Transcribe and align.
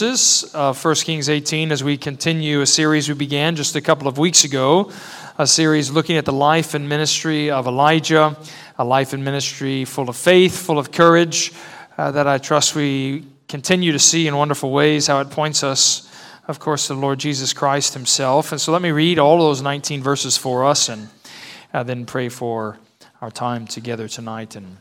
verses 0.00 0.54
of 0.54 0.82
1 0.82 0.94
Kings 0.94 1.28
18 1.28 1.70
as 1.70 1.84
we 1.84 1.98
continue 1.98 2.62
a 2.62 2.66
series 2.66 3.06
we 3.06 3.14
began 3.14 3.54
just 3.54 3.76
a 3.76 3.82
couple 3.82 4.08
of 4.08 4.16
weeks 4.16 4.44
ago, 4.44 4.90
a 5.36 5.46
series 5.46 5.90
looking 5.90 6.16
at 6.16 6.24
the 6.24 6.32
life 6.32 6.72
and 6.72 6.88
ministry 6.88 7.50
of 7.50 7.66
Elijah, 7.66 8.34
a 8.78 8.84
life 8.84 9.12
and 9.12 9.22
ministry 9.22 9.84
full 9.84 10.08
of 10.08 10.16
faith, 10.16 10.56
full 10.56 10.78
of 10.78 10.90
courage, 10.90 11.52
uh, 11.98 12.10
that 12.12 12.26
I 12.26 12.38
trust 12.38 12.74
we 12.74 13.26
continue 13.46 13.92
to 13.92 13.98
see 13.98 14.26
in 14.26 14.34
wonderful 14.34 14.72
ways 14.72 15.06
how 15.06 15.20
it 15.20 15.28
points 15.28 15.62
us, 15.62 16.10
of 16.48 16.58
course, 16.58 16.86
to 16.86 16.94
the 16.94 17.00
Lord 17.00 17.18
Jesus 17.18 17.52
Christ 17.52 17.92
Himself. 17.92 18.52
And 18.52 18.60
so 18.60 18.72
let 18.72 18.80
me 18.80 18.92
read 18.92 19.18
all 19.18 19.36
those 19.36 19.60
19 19.60 20.02
verses 20.02 20.34
for 20.34 20.64
us 20.64 20.88
and 20.88 21.10
uh, 21.74 21.82
then 21.82 22.06
pray 22.06 22.30
for 22.30 22.78
our 23.20 23.30
time 23.30 23.66
together 23.66 24.08
tonight 24.08 24.56
and 24.56 24.78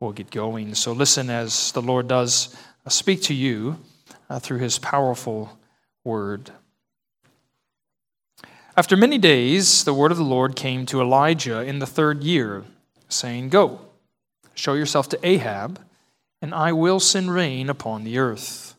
we'll 0.00 0.12
get 0.12 0.30
going. 0.30 0.74
So 0.74 0.92
listen 0.92 1.30
as 1.30 1.72
the 1.72 1.80
Lord 1.80 2.08
does 2.08 2.54
uh, 2.84 2.90
speak 2.90 3.22
to 3.22 3.32
you 3.32 3.78
uh, 4.30 4.38
through 4.38 4.58
his 4.58 4.78
powerful 4.78 5.58
word. 6.04 6.52
After 8.76 8.96
many 8.96 9.18
days, 9.18 9.84
the 9.84 9.92
word 9.92 10.12
of 10.12 10.16
the 10.16 10.24
Lord 10.24 10.56
came 10.56 10.86
to 10.86 11.02
Elijah 11.02 11.60
in 11.60 11.80
the 11.80 11.86
third 11.86 12.22
year, 12.22 12.64
saying, 13.08 13.48
Go, 13.50 13.80
show 14.54 14.74
yourself 14.74 15.08
to 15.10 15.26
Ahab, 15.26 15.80
and 16.40 16.54
I 16.54 16.72
will 16.72 17.00
send 17.00 17.34
rain 17.34 17.68
upon 17.68 18.04
the 18.04 18.18
earth. 18.18 18.76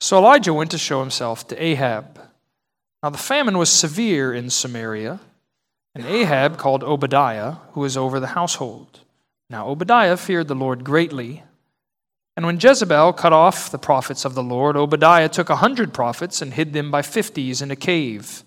So 0.00 0.16
Elijah 0.18 0.54
went 0.54 0.70
to 0.70 0.78
show 0.78 1.00
himself 1.00 1.46
to 1.48 1.62
Ahab. 1.62 2.20
Now 3.02 3.10
the 3.10 3.18
famine 3.18 3.58
was 3.58 3.68
severe 3.68 4.32
in 4.32 4.48
Samaria, 4.48 5.18
and 5.94 6.06
Ahab 6.06 6.56
called 6.56 6.84
Obadiah, 6.84 7.56
who 7.72 7.80
was 7.80 7.96
over 7.96 8.20
the 8.20 8.28
household. 8.28 9.00
Now 9.50 9.68
Obadiah 9.68 10.16
feared 10.16 10.48
the 10.48 10.54
Lord 10.54 10.84
greatly 10.84 11.42
and 12.36 12.46
when 12.46 12.58
Jezebel 12.58 13.12
cut 13.12 13.32
off 13.32 13.70
the 13.70 13.78
prophets 13.78 14.24
of 14.24 14.34
the 14.34 14.42
Lord, 14.42 14.76
Obadiah 14.76 15.28
took 15.28 15.50
a 15.50 15.56
hundred 15.56 15.94
prophets 15.94 16.42
and 16.42 16.52
hid 16.52 16.72
them 16.72 16.90
by 16.90 17.02
fifties 17.02 17.62
in 17.62 17.70
a 17.70 17.76
cave 17.76 18.42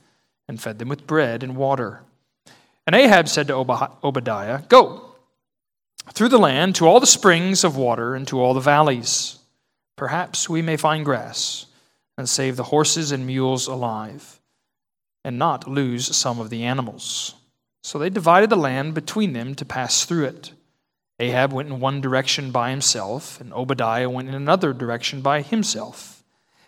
and 0.47 0.61
fed 0.61 0.79
them 0.79 0.89
with 0.89 1.07
bread 1.07 1.41
and 1.41 1.55
water. 1.55 2.03
And 2.85 2.95
Ahab 2.95 3.27
said 3.27 3.47
to 3.47 3.55
Obadiah, 3.55 4.61
Go 4.67 5.15
through 6.13 6.29
the 6.29 6.39
land 6.39 6.75
to 6.75 6.87
all 6.87 6.99
the 6.99 7.07
springs 7.07 7.63
of 7.63 7.77
water 7.77 8.15
and 8.15 8.27
to 8.27 8.41
all 8.41 8.53
the 8.53 8.59
valleys. 8.59 9.39
Perhaps 9.95 10.49
we 10.49 10.61
may 10.61 10.77
find 10.77 11.03
grass 11.03 11.65
and 12.17 12.27
save 12.27 12.55
the 12.55 12.63
horses 12.63 13.11
and 13.11 13.25
mules 13.25 13.67
alive 13.67 14.39
and 15.23 15.37
not 15.37 15.67
lose 15.67 16.15
some 16.15 16.39
of 16.39 16.49
the 16.49 16.63
animals. 16.63 17.35
So 17.83 17.99
they 17.99 18.09
divided 18.09 18.49
the 18.49 18.55
land 18.55 18.93
between 18.93 19.33
them 19.33 19.55
to 19.55 19.65
pass 19.65 20.05
through 20.05 20.25
it. 20.25 20.51
Ahab 21.19 21.51
went 21.51 21.69
in 21.69 21.79
one 21.79 21.99
direction 21.99 22.51
by 22.51 22.69
himself, 22.69 23.41
and 23.41 23.51
Obadiah 23.53 24.09
went 24.09 24.29
in 24.29 24.35
another 24.35 24.71
direction 24.73 25.21
by 25.21 25.41
himself. 25.41 26.23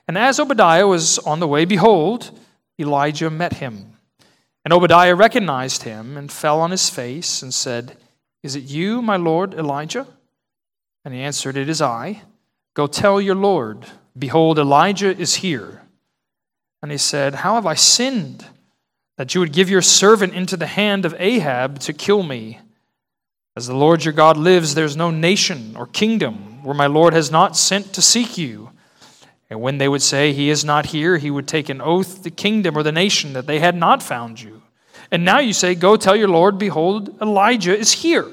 And 0.07 0.17
as 0.17 0.39
Obadiah 0.39 0.87
was 0.87 1.19
on 1.19 1.39
the 1.39 1.47
way, 1.47 1.65
behold, 1.65 2.31
Elijah 2.79 3.29
met 3.29 3.53
him. 3.53 3.93
And 4.65 4.73
Obadiah 4.73 5.15
recognized 5.15 5.83
him 5.83 6.17
and 6.17 6.31
fell 6.31 6.59
on 6.61 6.71
his 6.71 6.89
face 6.89 7.41
and 7.43 7.53
said, 7.53 7.97
Is 8.41 8.55
it 8.55 8.63
you, 8.63 9.01
my 9.01 9.17
lord 9.17 9.53
Elijah? 9.53 10.07
And 11.05 11.13
he 11.13 11.21
answered, 11.21 11.55
It 11.55 11.69
is 11.69 11.81
I. 11.81 12.23
Go 12.73 12.87
tell 12.87 13.21
your 13.21 13.35
lord, 13.35 13.85
Behold, 14.17 14.57
Elijah 14.57 15.15
is 15.15 15.35
here. 15.35 15.83
And 16.81 16.91
he 16.91 16.97
said, 16.97 17.35
How 17.35 17.55
have 17.55 17.65
I 17.65 17.75
sinned 17.75 18.45
that 19.17 19.35
you 19.35 19.41
would 19.41 19.53
give 19.53 19.69
your 19.69 19.81
servant 19.81 20.33
into 20.33 20.57
the 20.57 20.67
hand 20.67 21.05
of 21.05 21.15
Ahab 21.19 21.79
to 21.79 21.93
kill 21.93 22.23
me? 22.23 22.59
As 23.59 23.67
the 23.67 23.75
Lord 23.75 24.05
your 24.05 24.13
God 24.13 24.37
lives, 24.37 24.73
there's 24.73 24.95
no 24.95 25.11
nation 25.11 25.75
or 25.75 25.85
kingdom 25.85 26.63
where 26.63 26.73
my 26.73 26.87
Lord 26.87 27.13
has 27.13 27.29
not 27.29 27.57
sent 27.57 27.91
to 27.91 28.01
seek 28.01 28.37
you. 28.37 28.69
And 29.49 29.59
when 29.59 29.79
they 29.79 29.89
would 29.89 30.01
say, 30.01 30.31
He 30.31 30.49
is 30.49 30.63
not 30.63 30.85
here, 30.85 31.17
he 31.17 31.29
would 31.29 31.45
take 31.45 31.67
an 31.67 31.81
oath, 31.81 32.23
the 32.23 32.31
kingdom 32.31 32.77
or 32.77 32.83
the 32.83 32.93
nation, 32.93 33.33
that 33.33 33.47
they 33.47 33.59
had 33.59 33.75
not 33.75 34.01
found 34.01 34.39
you. 34.39 34.61
And 35.11 35.25
now 35.25 35.39
you 35.39 35.51
say, 35.51 35.75
Go 35.75 35.97
tell 35.97 36.15
your 36.15 36.29
Lord, 36.29 36.57
behold, 36.57 37.21
Elijah 37.21 37.77
is 37.77 37.91
here. 37.91 38.27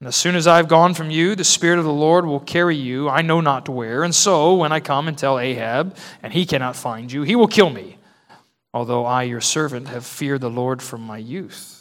And 0.00 0.08
as 0.08 0.16
soon 0.16 0.34
as 0.34 0.48
I 0.48 0.56
have 0.56 0.66
gone 0.66 0.94
from 0.94 1.12
you, 1.12 1.36
the 1.36 1.44
Spirit 1.44 1.78
of 1.78 1.84
the 1.84 1.92
Lord 1.92 2.26
will 2.26 2.40
carry 2.40 2.74
you, 2.74 3.08
I 3.08 3.22
know 3.22 3.40
not 3.40 3.68
where. 3.68 4.02
And 4.02 4.12
so, 4.12 4.56
when 4.56 4.72
I 4.72 4.80
come 4.80 5.06
and 5.06 5.16
tell 5.16 5.38
Ahab, 5.38 5.96
and 6.24 6.32
he 6.32 6.44
cannot 6.44 6.74
find 6.74 7.12
you, 7.12 7.22
he 7.22 7.36
will 7.36 7.46
kill 7.46 7.70
me, 7.70 7.98
although 8.72 9.06
I, 9.06 9.22
your 9.22 9.40
servant, 9.40 9.86
have 9.90 10.04
feared 10.04 10.40
the 10.40 10.50
Lord 10.50 10.82
from 10.82 11.02
my 11.02 11.18
youth. 11.18 11.73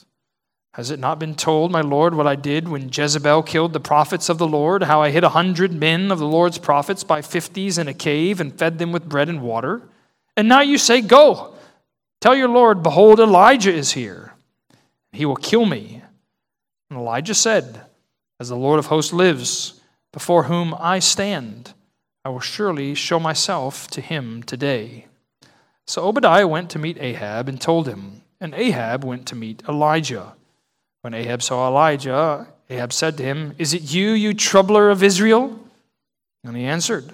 Has 0.73 0.89
it 0.89 0.99
not 0.99 1.19
been 1.19 1.35
told, 1.35 1.71
my 1.71 1.81
Lord, 1.81 2.15
what 2.15 2.25
I 2.25 2.35
did 2.35 2.67
when 2.67 2.89
Jezebel 2.91 3.43
killed 3.43 3.73
the 3.73 3.79
prophets 3.79 4.27
of 4.27 4.39
the 4.39 4.47
Lord, 4.47 4.83
how 4.83 5.03
I 5.03 5.11
hid 5.11 5.23
a 5.23 5.29
hundred 5.29 5.71
men 5.71 6.11
of 6.11 6.17
the 6.17 6.27
Lord's 6.27 6.57
prophets 6.57 7.03
by 7.03 7.21
fifties 7.21 7.77
in 7.77 7.87
a 7.87 7.93
cave 7.93 8.41
and 8.41 8.57
fed 8.57 8.79
them 8.79 8.91
with 8.91 9.07
bread 9.07 9.29
and 9.29 9.43
water? 9.43 9.83
And 10.35 10.49
now 10.49 10.61
you 10.61 10.79
say, 10.79 11.01
Go, 11.01 11.53
tell 12.19 12.35
your 12.35 12.49
Lord, 12.49 12.81
behold, 12.81 13.19
Elijah 13.19 13.71
is 13.71 13.91
here. 13.91 14.33
He 15.11 15.27
will 15.27 15.35
kill 15.35 15.67
me. 15.67 16.01
And 16.89 16.97
Elijah 16.97 17.35
said, 17.35 17.81
As 18.39 18.49
the 18.49 18.55
Lord 18.55 18.79
of 18.79 18.87
hosts 18.87 19.13
lives, 19.13 19.79
before 20.11 20.43
whom 20.43 20.75
I 20.79 20.97
stand, 20.97 21.73
I 22.25 22.29
will 22.29 22.39
surely 22.39 22.95
show 22.95 23.19
myself 23.19 23.87
to 23.89 24.01
him 24.01 24.41
today. 24.41 25.05
So 25.85 26.03
Obadiah 26.05 26.47
went 26.47 26.71
to 26.71 26.79
meet 26.79 26.97
Ahab 26.99 27.47
and 27.47 27.61
told 27.61 27.87
him, 27.87 28.23
and 28.41 28.55
Ahab 28.55 29.03
went 29.03 29.27
to 29.27 29.35
meet 29.35 29.61
Elijah. 29.69 30.33
When 31.03 31.13
Ahab 31.13 31.43
saw 31.43 31.67
Elijah, 31.67 32.47
Ahab 32.69 32.93
said 32.93 33.17
to 33.17 33.23
him, 33.23 33.55
Is 33.57 33.73
it 33.73 33.93
you, 33.93 34.11
you 34.11 34.33
troubler 34.33 34.89
of 34.89 35.03
Israel? 35.03 35.59
And 36.45 36.55
he 36.55 36.63
answered, 36.63 37.11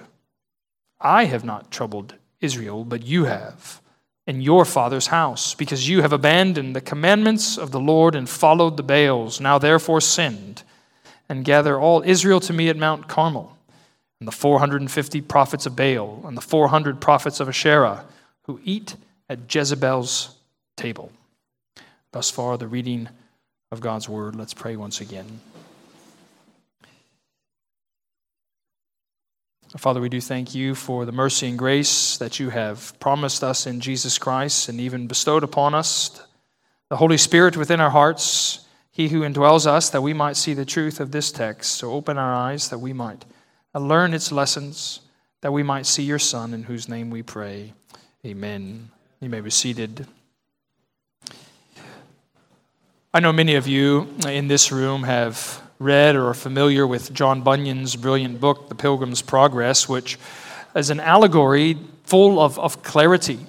I 1.00 1.24
have 1.24 1.44
not 1.44 1.72
troubled 1.72 2.14
Israel, 2.40 2.84
but 2.84 3.04
you 3.04 3.24
have, 3.24 3.80
in 4.28 4.42
your 4.42 4.64
father's 4.64 5.08
house, 5.08 5.54
because 5.54 5.88
you 5.88 6.02
have 6.02 6.12
abandoned 6.12 6.76
the 6.76 6.80
commandments 6.80 7.58
of 7.58 7.72
the 7.72 7.80
Lord 7.80 8.14
and 8.14 8.28
followed 8.28 8.76
the 8.76 8.84
Baals. 8.84 9.40
Now 9.40 9.58
therefore 9.58 10.00
send 10.00 10.62
and 11.28 11.44
gather 11.44 11.76
all 11.76 12.04
Israel 12.06 12.38
to 12.40 12.52
me 12.52 12.68
at 12.68 12.76
Mount 12.76 13.08
Carmel, 13.08 13.56
and 14.20 14.28
the 14.28 14.32
450 14.32 15.20
prophets 15.22 15.66
of 15.66 15.74
Baal, 15.74 16.22
and 16.24 16.36
the 16.36 16.42
400 16.42 17.00
prophets 17.00 17.40
of 17.40 17.48
Asherah, 17.48 18.04
who 18.42 18.60
eat 18.62 18.94
at 19.28 19.52
Jezebel's 19.52 20.36
table. 20.76 21.10
Thus 22.12 22.30
far, 22.30 22.56
the 22.56 22.68
reading 22.68 23.08
of 23.72 23.80
God's 23.80 24.08
word. 24.08 24.34
Let's 24.34 24.52
pray 24.52 24.74
once 24.74 25.00
again. 25.00 25.40
Father, 29.76 30.00
we 30.00 30.08
do 30.08 30.20
thank 30.20 30.56
you 30.56 30.74
for 30.74 31.04
the 31.04 31.12
mercy 31.12 31.48
and 31.48 31.56
grace 31.56 32.16
that 32.16 32.40
you 32.40 32.50
have 32.50 32.98
promised 32.98 33.44
us 33.44 33.68
in 33.68 33.78
Jesus 33.78 34.18
Christ 34.18 34.68
and 34.68 34.80
even 34.80 35.06
bestowed 35.06 35.44
upon 35.44 35.76
us. 35.76 36.20
The 36.88 36.96
Holy 36.96 37.16
Spirit 37.16 37.56
within 37.56 37.80
our 37.80 37.90
hearts, 37.90 38.66
He 38.90 39.08
who 39.10 39.20
indwells 39.20 39.66
us, 39.66 39.88
that 39.90 40.02
we 40.02 40.12
might 40.12 40.36
see 40.36 40.54
the 40.54 40.64
truth 40.64 40.98
of 40.98 41.12
this 41.12 41.30
text. 41.30 41.76
So 41.76 41.92
open 41.92 42.18
our 42.18 42.34
eyes 42.34 42.70
that 42.70 42.78
we 42.78 42.92
might 42.92 43.24
learn 43.72 44.14
its 44.14 44.32
lessons, 44.32 44.98
that 45.42 45.52
we 45.52 45.62
might 45.62 45.86
see 45.86 46.02
your 46.02 46.18
Son, 46.18 46.52
in 46.52 46.64
whose 46.64 46.88
name 46.88 47.08
we 47.08 47.22
pray. 47.22 47.72
Amen. 48.26 48.90
You 49.20 49.28
may 49.28 49.40
be 49.40 49.50
seated. 49.50 50.08
I 53.12 53.18
know 53.18 53.32
many 53.32 53.56
of 53.56 53.66
you 53.66 54.06
in 54.24 54.46
this 54.46 54.70
room 54.70 55.02
have 55.02 55.60
read 55.80 56.14
or 56.14 56.28
are 56.28 56.34
familiar 56.34 56.86
with 56.86 57.12
John 57.12 57.42
Bunyan's 57.42 57.96
brilliant 57.96 58.38
book, 58.38 58.68
The 58.68 58.76
Pilgrim's 58.76 59.20
Progress, 59.20 59.88
which 59.88 60.16
is 60.76 60.90
an 60.90 61.00
allegory 61.00 61.76
full 62.04 62.38
of, 62.38 62.56
of 62.60 62.84
clarity. 62.84 63.40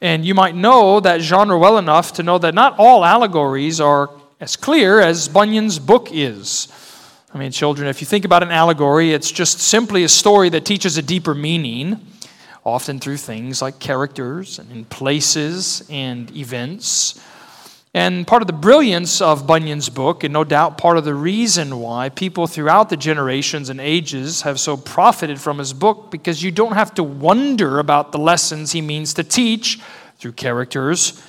And 0.00 0.24
you 0.24 0.34
might 0.34 0.56
know 0.56 0.98
that 0.98 1.20
genre 1.20 1.56
well 1.56 1.78
enough 1.78 2.14
to 2.14 2.24
know 2.24 2.38
that 2.38 2.52
not 2.52 2.74
all 2.80 3.04
allegories 3.04 3.80
are 3.80 4.10
as 4.40 4.56
clear 4.56 5.00
as 5.00 5.28
Bunyan's 5.28 5.78
book 5.78 6.08
is. 6.10 6.66
I 7.32 7.38
mean, 7.38 7.52
children, 7.52 7.86
if 7.86 8.00
you 8.00 8.08
think 8.08 8.24
about 8.24 8.42
an 8.42 8.50
allegory, 8.50 9.12
it's 9.12 9.30
just 9.30 9.60
simply 9.60 10.02
a 10.02 10.08
story 10.08 10.48
that 10.48 10.64
teaches 10.64 10.98
a 10.98 11.02
deeper 11.02 11.32
meaning, 11.32 12.04
often 12.64 12.98
through 12.98 13.18
things 13.18 13.62
like 13.62 13.78
characters 13.78 14.58
and 14.58 14.68
in 14.72 14.84
places 14.84 15.86
and 15.88 16.36
events. 16.36 17.20
And 17.96 18.26
part 18.26 18.42
of 18.42 18.46
the 18.46 18.52
brilliance 18.52 19.22
of 19.22 19.46
Bunyan's 19.46 19.88
book, 19.88 20.22
and 20.22 20.30
no 20.30 20.44
doubt 20.44 20.76
part 20.76 20.98
of 20.98 21.06
the 21.06 21.14
reason 21.14 21.80
why 21.80 22.10
people 22.10 22.46
throughout 22.46 22.90
the 22.90 22.96
generations 22.98 23.70
and 23.70 23.80
ages 23.80 24.42
have 24.42 24.60
so 24.60 24.76
profited 24.76 25.40
from 25.40 25.56
his 25.56 25.72
book, 25.72 26.10
because 26.10 26.42
you 26.42 26.50
don't 26.50 26.74
have 26.74 26.92
to 26.96 27.02
wonder 27.02 27.78
about 27.78 28.12
the 28.12 28.18
lessons 28.18 28.72
he 28.72 28.82
means 28.82 29.14
to 29.14 29.24
teach 29.24 29.80
through 30.18 30.32
characters 30.32 31.22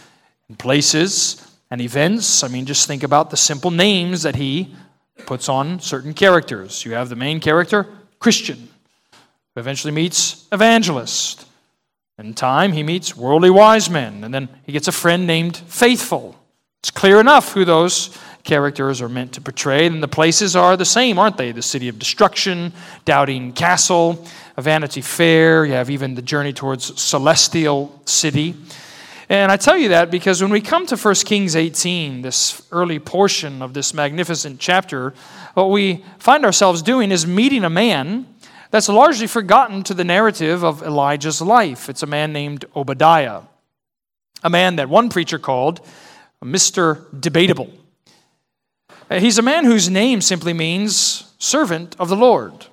and 0.49 0.59
places 0.59 1.41
and 1.71 1.79
events. 1.79 2.43
I 2.43 2.49
mean, 2.49 2.65
just 2.65 2.85
think 2.85 3.01
about 3.01 3.29
the 3.29 3.37
simple 3.37 3.71
names 3.71 4.23
that 4.23 4.35
he 4.35 4.75
puts 5.25 5.47
on 5.47 5.79
certain 5.79 6.13
characters. 6.13 6.83
You 6.83 6.95
have 6.95 7.07
the 7.07 7.15
main 7.15 7.39
character, 7.39 7.87
Christian, 8.19 8.67
who 9.55 9.61
eventually 9.61 9.93
meets 9.93 10.45
evangelist. 10.51 11.45
In 12.19 12.33
time, 12.33 12.73
he 12.73 12.83
meets 12.83 13.15
Worldly 13.15 13.51
Wiseman, 13.51 14.25
and 14.25 14.33
then 14.33 14.49
he 14.65 14.73
gets 14.73 14.89
a 14.89 14.91
friend 14.91 15.25
named 15.25 15.55
Faithful. 15.55 16.36
It's 16.87 16.97
clear 16.97 17.19
enough 17.19 17.51
who 17.51 17.65
those 17.65 18.17
characters 18.45 19.01
are 19.01 19.09
meant 19.09 19.33
to 19.33 19.41
portray. 19.41 19.87
And 19.87 20.01
the 20.01 20.07
places 20.07 20.55
are 20.55 20.77
the 20.77 20.85
same, 20.85 21.19
aren't 21.19 21.35
they? 21.35 21.51
The 21.51 21.61
city 21.61 21.89
of 21.89 21.99
destruction, 21.99 22.71
Doubting 23.03 23.51
Castle, 23.51 24.25
a 24.55 24.61
Vanity 24.61 25.01
Fair, 25.01 25.65
you 25.65 25.73
have 25.73 25.89
even 25.89 26.15
the 26.15 26.21
journey 26.21 26.53
towards 26.53 26.97
Celestial 26.97 28.01
City. 28.05 28.55
And 29.27 29.51
I 29.51 29.57
tell 29.57 29.77
you 29.77 29.89
that 29.89 30.09
because 30.09 30.41
when 30.41 30.49
we 30.49 30.61
come 30.61 30.85
to 30.85 30.95
1 30.95 31.15
Kings 31.25 31.57
18, 31.57 32.21
this 32.21 32.65
early 32.71 32.99
portion 32.99 33.61
of 33.61 33.73
this 33.73 33.93
magnificent 33.93 34.61
chapter, 34.61 35.13
what 35.55 35.69
we 35.69 36.05
find 36.19 36.45
ourselves 36.45 36.81
doing 36.81 37.11
is 37.11 37.27
meeting 37.27 37.65
a 37.65 37.69
man 37.69 38.33
that's 38.71 38.87
largely 38.87 39.27
forgotten 39.27 39.83
to 39.83 39.93
the 39.93 40.05
narrative 40.05 40.63
of 40.63 40.81
Elijah's 40.81 41.41
life. 41.41 41.89
It's 41.89 42.01
a 42.01 42.07
man 42.07 42.31
named 42.31 42.63
Obadiah, 42.77 43.41
a 44.41 44.49
man 44.49 44.77
that 44.77 44.87
one 44.87 45.09
preacher 45.09 45.37
called 45.37 45.81
Mr. 46.43 47.05
Debatable. 47.19 47.71
Uh, 49.09 49.19
he's 49.19 49.37
a 49.37 49.43
man 49.43 49.65
whose 49.65 49.89
name 49.89 50.21
simply 50.21 50.53
means 50.53 51.33
servant 51.39 51.95
of 51.99 52.09
the 52.09 52.15
Lord. 52.15 52.67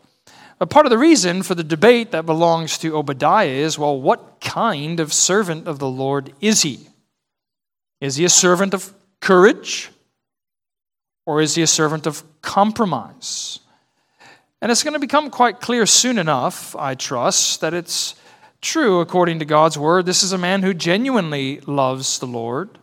But 0.58 0.70
part 0.70 0.86
of 0.86 0.90
the 0.90 0.98
reason 0.98 1.42
for 1.42 1.54
the 1.54 1.64
debate 1.64 2.12
that 2.12 2.26
belongs 2.26 2.78
to 2.78 2.96
Obadiah 2.96 3.48
is 3.48 3.78
well, 3.78 4.00
what 4.00 4.40
kind 4.40 5.00
of 5.00 5.12
servant 5.12 5.66
of 5.66 5.78
the 5.78 5.88
Lord 5.88 6.32
is 6.40 6.62
he? 6.62 6.88
Is 8.00 8.16
he 8.16 8.24
a 8.24 8.30
servant 8.30 8.74
of 8.74 8.92
courage? 9.20 9.90
Or 11.26 11.40
is 11.40 11.54
he 11.54 11.62
a 11.62 11.66
servant 11.66 12.06
of 12.06 12.22
compromise? 12.42 13.60
And 14.60 14.70
it's 14.70 14.82
going 14.82 14.94
to 14.94 15.00
become 15.00 15.30
quite 15.30 15.60
clear 15.60 15.86
soon 15.86 16.18
enough, 16.18 16.74
I 16.76 16.94
trust, 16.94 17.60
that 17.60 17.74
it's 17.74 18.14
true 18.60 19.00
according 19.00 19.38
to 19.40 19.44
God's 19.44 19.78
word. 19.78 20.06
This 20.06 20.22
is 20.22 20.32
a 20.32 20.38
man 20.38 20.62
who 20.62 20.72
genuinely 20.72 21.60
loves 21.60 22.18
the 22.18 22.26
Lord. 22.26 22.78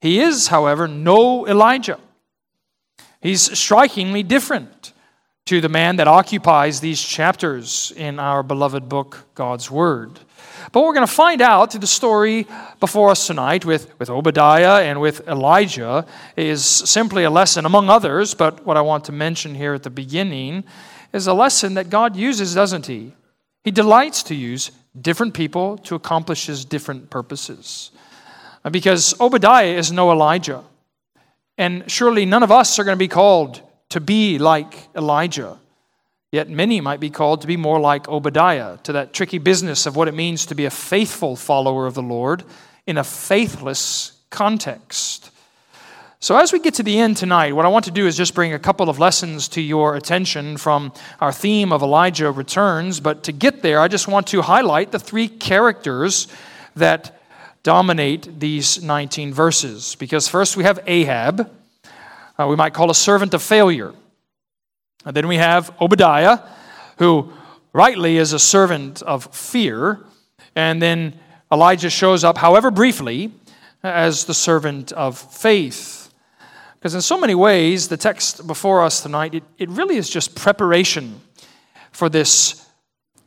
He 0.00 0.20
is, 0.20 0.48
however, 0.48 0.88
no 0.88 1.46
Elijah. 1.46 1.98
He's 3.20 3.58
strikingly 3.58 4.22
different 4.22 4.92
to 5.46 5.60
the 5.60 5.68
man 5.68 5.96
that 5.96 6.08
occupies 6.08 6.80
these 6.80 7.02
chapters 7.02 7.92
in 7.96 8.18
our 8.18 8.42
beloved 8.42 8.88
book, 8.88 9.26
God's 9.34 9.70
Word. 9.70 10.20
But 10.72 10.82
we're 10.82 10.94
going 10.94 11.06
to 11.06 11.12
find 11.12 11.42
out 11.42 11.72
through 11.72 11.80
the 11.80 11.86
story 11.86 12.46
before 12.78 13.10
us 13.10 13.26
tonight 13.26 13.64
with, 13.64 13.98
with 13.98 14.08
Obadiah 14.08 14.84
and 14.84 15.00
with 15.00 15.26
Elijah 15.26 16.06
is 16.36 16.64
simply 16.64 17.24
a 17.24 17.30
lesson, 17.30 17.66
among 17.66 17.90
others, 17.90 18.34
but 18.34 18.64
what 18.64 18.76
I 18.76 18.80
want 18.82 19.04
to 19.06 19.12
mention 19.12 19.54
here 19.54 19.74
at 19.74 19.82
the 19.82 19.90
beginning 19.90 20.64
is 21.12 21.26
a 21.26 21.34
lesson 21.34 21.74
that 21.74 21.90
God 21.90 22.14
uses, 22.14 22.54
doesn't 22.54 22.86
He? 22.86 23.14
He 23.64 23.70
delights 23.70 24.22
to 24.24 24.34
use 24.34 24.70
different 24.98 25.34
people 25.34 25.78
to 25.78 25.94
accomplish 25.94 26.46
His 26.46 26.64
different 26.64 27.10
purposes. 27.10 27.90
Because 28.68 29.18
Obadiah 29.20 29.76
is 29.76 29.92
no 29.92 30.10
Elijah. 30.10 30.64
And 31.56 31.90
surely 31.90 32.26
none 32.26 32.42
of 32.42 32.50
us 32.50 32.78
are 32.78 32.84
going 32.84 32.96
to 32.96 32.98
be 32.98 33.08
called 33.08 33.62
to 33.90 34.00
be 34.00 34.38
like 34.38 34.88
Elijah. 34.96 35.58
Yet 36.32 36.48
many 36.48 36.80
might 36.80 37.00
be 37.00 37.10
called 37.10 37.40
to 37.40 37.46
be 37.46 37.56
more 37.56 37.80
like 37.80 38.08
Obadiah, 38.08 38.78
to 38.84 38.92
that 38.92 39.12
tricky 39.12 39.38
business 39.38 39.86
of 39.86 39.96
what 39.96 40.08
it 40.08 40.14
means 40.14 40.46
to 40.46 40.54
be 40.54 40.64
a 40.64 40.70
faithful 40.70 41.36
follower 41.36 41.86
of 41.86 41.94
the 41.94 42.02
Lord 42.02 42.44
in 42.86 42.98
a 42.98 43.04
faithless 43.04 44.12
context. 44.30 45.30
So, 46.22 46.36
as 46.36 46.52
we 46.52 46.60
get 46.60 46.74
to 46.74 46.82
the 46.82 46.98
end 46.98 47.16
tonight, 47.16 47.52
what 47.52 47.64
I 47.64 47.68
want 47.68 47.86
to 47.86 47.90
do 47.90 48.06
is 48.06 48.16
just 48.16 48.34
bring 48.34 48.52
a 48.52 48.58
couple 48.58 48.90
of 48.90 48.98
lessons 48.98 49.48
to 49.48 49.60
your 49.60 49.96
attention 49.96 50.58
from 50.58 50.92
our 51.18 51.32
theme 51.32 51.72
of 51.72 51.82
Elijah 51.82 52.30
returns. 52.30 53.00
But 53.00 53.24
to 53.24 53.32
get 53.32 53.62
there, 53.62 53.80
I 53.80 53.88
just 53.88 54.06
want 54.06 54.26
to 54.28 54.42
highlight 54.42 54.92
the 54.92 54.98
three 54.98 55.28
characters 55.28 56.28
that 56.76 57.19
dominate 57.62 58.40
these 58.40 58.82
19 58.82 59.32
verses. 59.34 59.94
Because 59.96 60.28
first 60.28 60.56
we 60.56 60.64
have 60.64 60.80
Ahab, 60.86 61.50
uh, 62.38 62.46
we 62.46 62.56
might 62.56 62.74
call 62.74 62.90
a 62.90 62.94
servant 62.94 63.34
of 63.34 63.42
failure. 63.42 63.92
And 65.04 65.14
then 65.16 65.28
we 65.28 65.36
have 65.36 65.74
Obadiah, 65.80 66.40
who 66.98 67.32
rightly 67.72 68.16
is 68.16 68.32
a 68.32 68.38
servant 68.38 69.02
of 69.02 69.34
fear. 69.34 70.00
And 70.54 70.80
then 70.80 71.18
Elijah 71.52 71.90
shows 71.90 72.24
up, 72.24 72.38
however 72.38 72.70
briefly, 72.70 73.32
as 73.82 74.24
the 74.24 74.34
servant 74.34 74.92
of 74.92 75.18
faith. 75.18 76.12
Because 76.74 76.94
in 76.94 77.02
so 77.02 77.18
many 77.18 77.34
ways, 77.34 77.88
the 77.88 77.96
text 77.96 78.46
before 78.46 78.82
us 78.82 79.02
tonight, 79.02 79.34
it, 79.34 79.42
it 79.58 79.68
really 79.68 79.96
is 79.96 80.08
just 80.08 80.34
preparation 80.34 81.20
for 81.92 82.08
this 82.08 82.66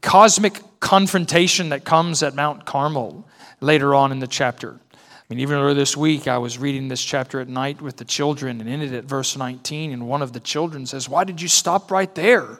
cosmic 0.01 0.59
confrontation 0.79 1.69
that 1.69 1.85
comes 1.85 2.23
at 2.23 2.35
Mount 2.35 2.65
Carmel 2.65 3.27
later 3.63 3.95
on 3.95 4.11
in 4.11 4.19
the 4.19 4.27
chapter. 4.27 4.79
I 4.93 5.25
mean, 5.29 5.39
even 5.39 5.57
earlier 5.57 5.73
this 5.73 5.95
week, 5.95 6.27
I 6.27 6.37
was 6.37 6.57
reading 6.57 6.89
this 6.89 7.03
chapter 7.03 7.39
at 7.39 7.47
night 7.47 7.81
with 7.81 7.95
the 7.97 8.05
children, 8.05 8.59
and 8.59 8.83
it 8.83 8.91
at 8.91 9.05
verse 9.05 9.37
19, 9.37 9.93
and 9.93 10.07
one 10.07 10.21
of 10.21 10.33
the 10.33 10.39
children 10.39 10.85
says, 10.85 11.07
Why 11.07 11.23
did 11.23 11.41
you 11.41 11.47
stop 11.47 11.89
right 11.89 12.13
there? 12.13 12.59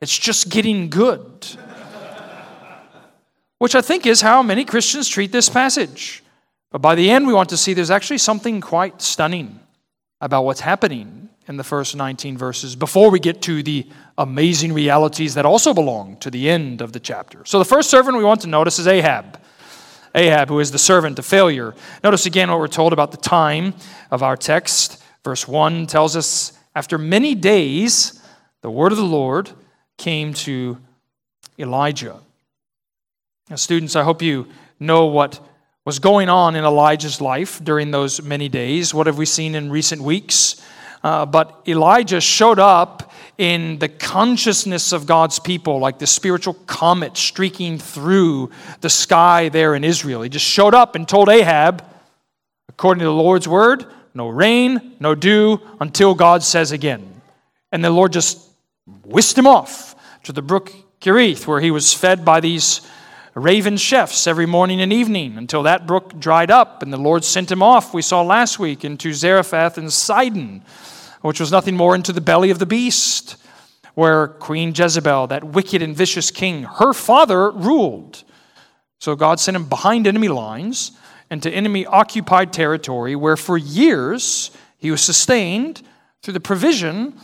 It's 0.00 0.16
just 0.18 0.50
getting 0.50 0.90
good. 0.90 1.46
Which 3.58 3.74
I 3.74 3.80
think 3.80 4.06
is 4.06 4.20
how 4.20 4.42
many 4.42 4.64
Christians 4.64 5.08
treat 5.08 5.30
this 5.30 5.48
passage. 5.48 6.22
But 6.70 6.82
by 6.82 6.96
the 6.96 7.08
end, 7.08 7.26
we 7.28 7.32
want 7.32 7.50
to 7.50 7.56
see 7.56 7.72
there's 7.72 7.92
actually 7.92 8.18
something 8.18 8.60
quite 8.60 9.00
stunning 9.00 9.60
about 10.20 10.44
what's 10.44 10.60
happening 10.60 11.28
in 11.46 11.56
the 11.56 11.64
first 11.64 11.94
19 11.94 12.36
verses 12.36 12.74
before 12.74 13.10
we 13.10 13.20
get 13.20 13.40
to 13.42 13.62
the 13.62 13.86
amazing 14.18 14.72
realities 14.72 15.34
that 15.34 15.46
also 15.46 15.72
belong 15.72 16.16
to 16.16 16.30
the 16.30 16.50
end 16.50 16.80
of 16.80 16.92
the 16.92 17.00
chapter. 17.00 17.44
So, 17.44 17.60
the 17.60 17.64
first 17.64 17.90
servant 17.90 18.16
we 18.16 18.24
want 18.24 18.40
to 18.40 18.48
notice 18.48 18.78
is 18.78 18.88
Ahab. 18.88 19.40
Ahab, 20.14 20.48
who 20.48 20.60
is 20.60 20.70
the 20.70 20.78
servant 20.78 21.18
of 21.18 21.26
failure. 21.26 21.74
Notice 22.02 22.26
again 22.26 22.50
what 22.50 22.60
we're 22.60 22.68
told 22.68 22.92
about 22.92 23.10
the 23.10 23.16
time 23.16 23.74
of 24.10 24.22
our 24.22 24.36
text. 24.36 25.02
Verse 25.24 25.48
1 25.48 25.86
tells 25.86 26.16
us 26.16 26.52
after 26.74 26.98
many 26.98 27.34
days, 27.34 28.20
the 28.62 28.70
word 28.70 28.92
of 28.92 28.98
the 28.98 29.04
Lord 29.04 29.50
came 29.96 30.34
to 30.34 30.78
Elijah. 31.58 32.20
Now, 33.50 33.56
students, 33.56 33.96
I 33.96 34.02
hope 34.02 34.22
you 34.22 34.48
know 34.80 35.06
what 35.06 35.40
was 35.84 35.98
going 35.98 36.28
on 36.28 36.56
in 36.56 36.64
Elijah's 36.64 37.20
life 37.20 37.62
during 37.62 37.90
those 37.90 38.22
many 38.22 38.48
days. 38.48 38.94
What 38.94 39.06
have 39.06 39.18
we 39.18 39.26
seen 39.26 39.54
in 39.54 39.70
recent 39.70 40.02
weeks? 40.02 40.62
Uh, 41.02 41.26
but 41.26 41.62
Elijah 41.68 42.20
showed 42.20 42.58
up 42.58 43.12
in 43.36 43.78
the 43.78 43.88
consciousness 43.88 44.92
of 44.92 45.06
God's 45.06 45.38
people, 45.38 45.78
like 45.78 45.98
the 45.98 46.06
spiritual 46.06 46.54
comet 46.66 47.16
streaking 47.16 47.78
through 47.78 48.50
the 48.80 48.90
sky 48.90 49.48
there 49.48 49.74
in 49.74 49.82
Israel. 49.82 50.22
He 50.22 50.28
just 50.28 50.44
showed 50.44 50.74
up 50.74 50.94
and 50.94 51.08
told 51.08 51.28
Ahab, 51.28 51.84
according 52.68 53.00
to 53.00 53.06
the 53.06 53.12
Lord's 53.12 53.48
word, 53.48 53.86
no 54.14 54.28
rain, 54.28 54.96
no 55.00 55.14
dew 55.14 55.60
until 55.80 56.14
God 56.14 56.42
says 56.44 56.70
again. 56.70 57.20
And 57.72 57.84
the 57.84 57.90
Lord 57.90 58.12
just 58.12 58.40
whisked 59.04 59.36
him 59.36 59.46
off 59.46 59.96
to 60.24 60.32
the 60.32 60.42
brook 60.42 60.72
Kerith, 61.00 61.46
where 61.46 61.60
he 61.60 61.72
was 61.72 61.92
fed 61.92 62.24
by 62.24 62.40
these 62.40 62.80
raven 63.34 63.76
chefs 63.76 64.28
every 64.28 64.46
morning 64.46 64.80
and 64.80 64.92
evening 64.92 65.36
until 65.36 65.64
that 65.64 65.88
brook 65.88 66.20
dried 66.20 66.52
up. 66.52 66.82
And 66.84 66.92
the 66.92 66.98
Lord 66.98 67.24
sent 67.24 67.50
him 67.50 67.64
off, 67.64 67.92
we 67.92 68.02
saw 68.02 68.22
last 68.22 68.60
week, 68.60 68.84
into 68.84 69.12
Zarephath 69.12 69.76
and 69.76 69.92
Sidon 69.92 70.62
which 71.24 71.40
was 71.40 71.50
nothing 71.50 71.74
more 71.74 71.94
into 71.94 72.12
the 72.12 72.20
belly 72.20 72.50
of 72.50 72.58
the 72.58 72.66
beast, 72.66 73.36
where 73.94 74.28
Queen 74.28 74.74
Jezebel, 74.76 75.28
that 75.28 75.42
wicked 75.42 75.80
and 75.80 75.96
vicious 75.96 76.30
king, 76.30 76.64
her 76.64 76.92
father 76.92 77.50
ruled. 77.50 78.22
So 79.00 79.16
God 79.16 79.40
sent 79.40 79.56
him 79.56 79.66
behind 79.66 80.06
enemy 80.06 80.28
lines 80.28 80.92
into 81.30 81.50
enemy 81.50 81.86
occupied 81.86 82.52
territory, 82.52 83.16
where 83.16 83.38
for 83.38 83.56
years 83.56 84.50
he 84.76 84.90
was 84.90 85.00
sustained 85.00 85.80
through 86.22 86.34
the 86.34 86.40
provision 86.40 87.14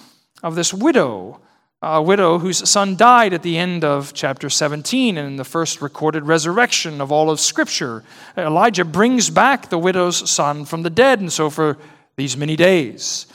of 0.43 0.55
this 0.55 0.73
widow, 0.73 1.39
a 1.83 2.01
widow 2.01 2.39
whose 2.39 2.67
son 2.67 2.97
died 2.97 3.35
at 3.35 3.43
the 3.43 3.59
end 3.59 3.85
of 3.85 4.15
chapter 4.15 4.49
17 4.49 5.19
and 5.19 5.27
in 5.27 5.37
the 5.37 5.45
first 5.45 5.83
recorded 5.83 6.23
resurrection 6.23 7.03
of 7.03 7.13
all 7.13 7.29
of 7.29 7.39
Scripture. 7.39 8.03
Elijah 8.39 8.87
brings 8.87 9.29
back 9.29 9.69
the 9.69 9.79
widow's 9.79 10.31
son 10.31 10.65
from 10.65 10.85
the 10.85 10.91
dead, 10.91 11.21
and 11.21 11.31
so 11.31 11.51
for 11.51 11.77
these 12.17 12.35
many 12.35 12.57
days. 12.57 13.27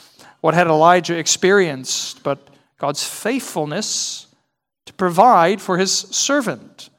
What 0.46 0.54
had 0.54 0.68
Elijah 0.68 1.18
experienced 1.18 2.22
but 2.22 2.38
God's 2.78 3.04
faithfulness 3.04 4.28
to 4.86 4.94
provide 4.94 5.60
for 5.60 5.80
his 5.80 5.92
servant? 5.92 6.92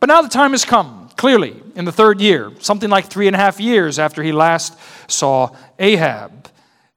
But 0.00 0.08
now 0.08 0.20
the 0.20 0.28
time 0.28 0.50
has 0.50 0.64
come, 0.64 1.08
clearly, 1.16 1.62
in 1.76 1.84
the 1.84 1.92
third 1.92 2.20
year, 2.20 2.50
something 2.58 2.90
like 2.90 3.04
three 3.04 3.28
and 3.28 3.36
a 3.36 3.38
half 3.38 3.60
years 3.60 4.00
after 4.00 4.20
he 4.20 4.32
last 4.32 4.76
saw 5.06 5.54
Ahab. 5.78 6.48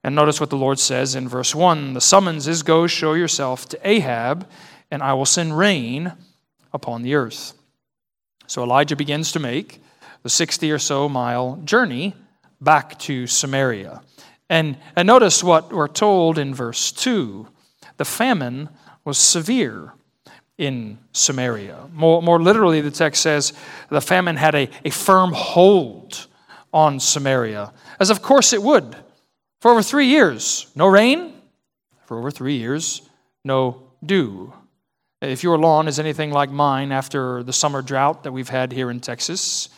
And 0.02 0.16
notice 0.16 0.40
what 0.40 0.50
the 0.50 0.56
Lord 0.56 0.80
says 0.80 1.14
in 1.14 1.28
verse 1.28 1.54
1 1.54 1.92
The 1.92 2.00
summons 2.00 2.48
is 2.48 2.64
Go 2.64 2.88
show 2.88 3.12
yourself 3.12 3.68
to 3.68 3.78
Ahab, 3.88 4.48
and 4.90 5.04
I 5.04 5.12
will 5.12 5.24
send 5.24 5.56
rain 5.56 6.14
upon 6.72 7.02
the 7.02 7.14
earth. 7.14 7.52
So 8.48 8.64
Elijah 8.64 8.96
begins 8.96 9.30
to 9.30 9.38
make 9.38 9.80
the 10.24 10.30
60 10.30 10.68
or 10.72 10.80
so 10.80 11.08
mile 11.08 11.60
journey 11.64 12.16
back 12.60 12.98
to 12.98 13.28
Samaria. 13.28 14.02
And, 14.48 14.78
and 14.94 15.06
notice 15.06 15.42
what 15.42 15.72
we're 15.72 15.88
told 15.88 16.38
in 16.38 16.54
verse 16.54 16.92
2 16.92 17.48
the 17.96 18.04
famine 18.04 18.68
was 19.04 19.16
severe 19.16 19.94
in 20.58 20.98
Samaria. 21.12 21.88
More, 21.92 22.22
more 22.22 22.40
literally, 22.40 22.80
the 22.80 22.90
text 22.90 23.22
says 23.22 23.52
the 23.88 24.00
famine 24.00 24.36
had 24.36 24.54
a, 24.54 24.68
a 24.84 24.90
firm 24.90 25.32
hold 25.32 26.26
on 26.72 27.00
Samaria, 27.00 27.72
as 27.98 28.10
of 28.10 28.22
course 28.22 28.52
it 28.52 28.62
would. 28.62 28.96
For 29.60 29.70
over 29.70 29.82
three 29.82 30.06
years, 30.06 30.70
no 30.74 30.86
rain. 30.86 31.32
For 32.04 32.18
over 32.18 32.30
three 32.30 32.56
years, 32.56 33.02
no 33.44 33.82
dew. 34.04 34.52
If 35.22 35.42
your 35.42 35.58
lawn 35.58 35.88
is 35.88 35.98
anything 35.98 36.30
like 36.30 36.50
mine 36.50 36.92
after 36.92 37.42
the 37.42 37.52
summer 37.52 37.82
drought 37.82 38.22
that 38.24 38.32
we've 38.32 38.48
had 38.48 38.72
here 38.72 38.90
in 38.90 39.00
Texas, 39.00 39.70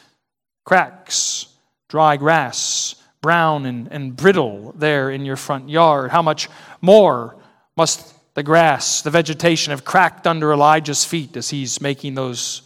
cracks, 0.65 1.47
dry 1.89 2.17
grass, 2.17 2.97
brown 3.21 3.67
and, 3.67 3.89
and 3.91 4.17
brittle 4.17 4.73
there 4.77 5.11
in 5.11 5.25
your 5.25 5.37
front 5.37 5.69
yard, 5.69 6.11
how 6.11 6.23
much 6.23 6.49
more 6.81 7.37
must 7.77 8.15
the 8.35 8.43
grass, 8.43 9.03
the 9.03 9.11
vegetation 9.11 9.71
have 9.73 9.85
cracked 9.85 10.27
under 10.27 10.53
Elijah's 10.53 11.05
feet 11.05 11.37
as 11.37 11.51
he's 11.51 11.81
making 11.81 12.15
those 12.15 12.63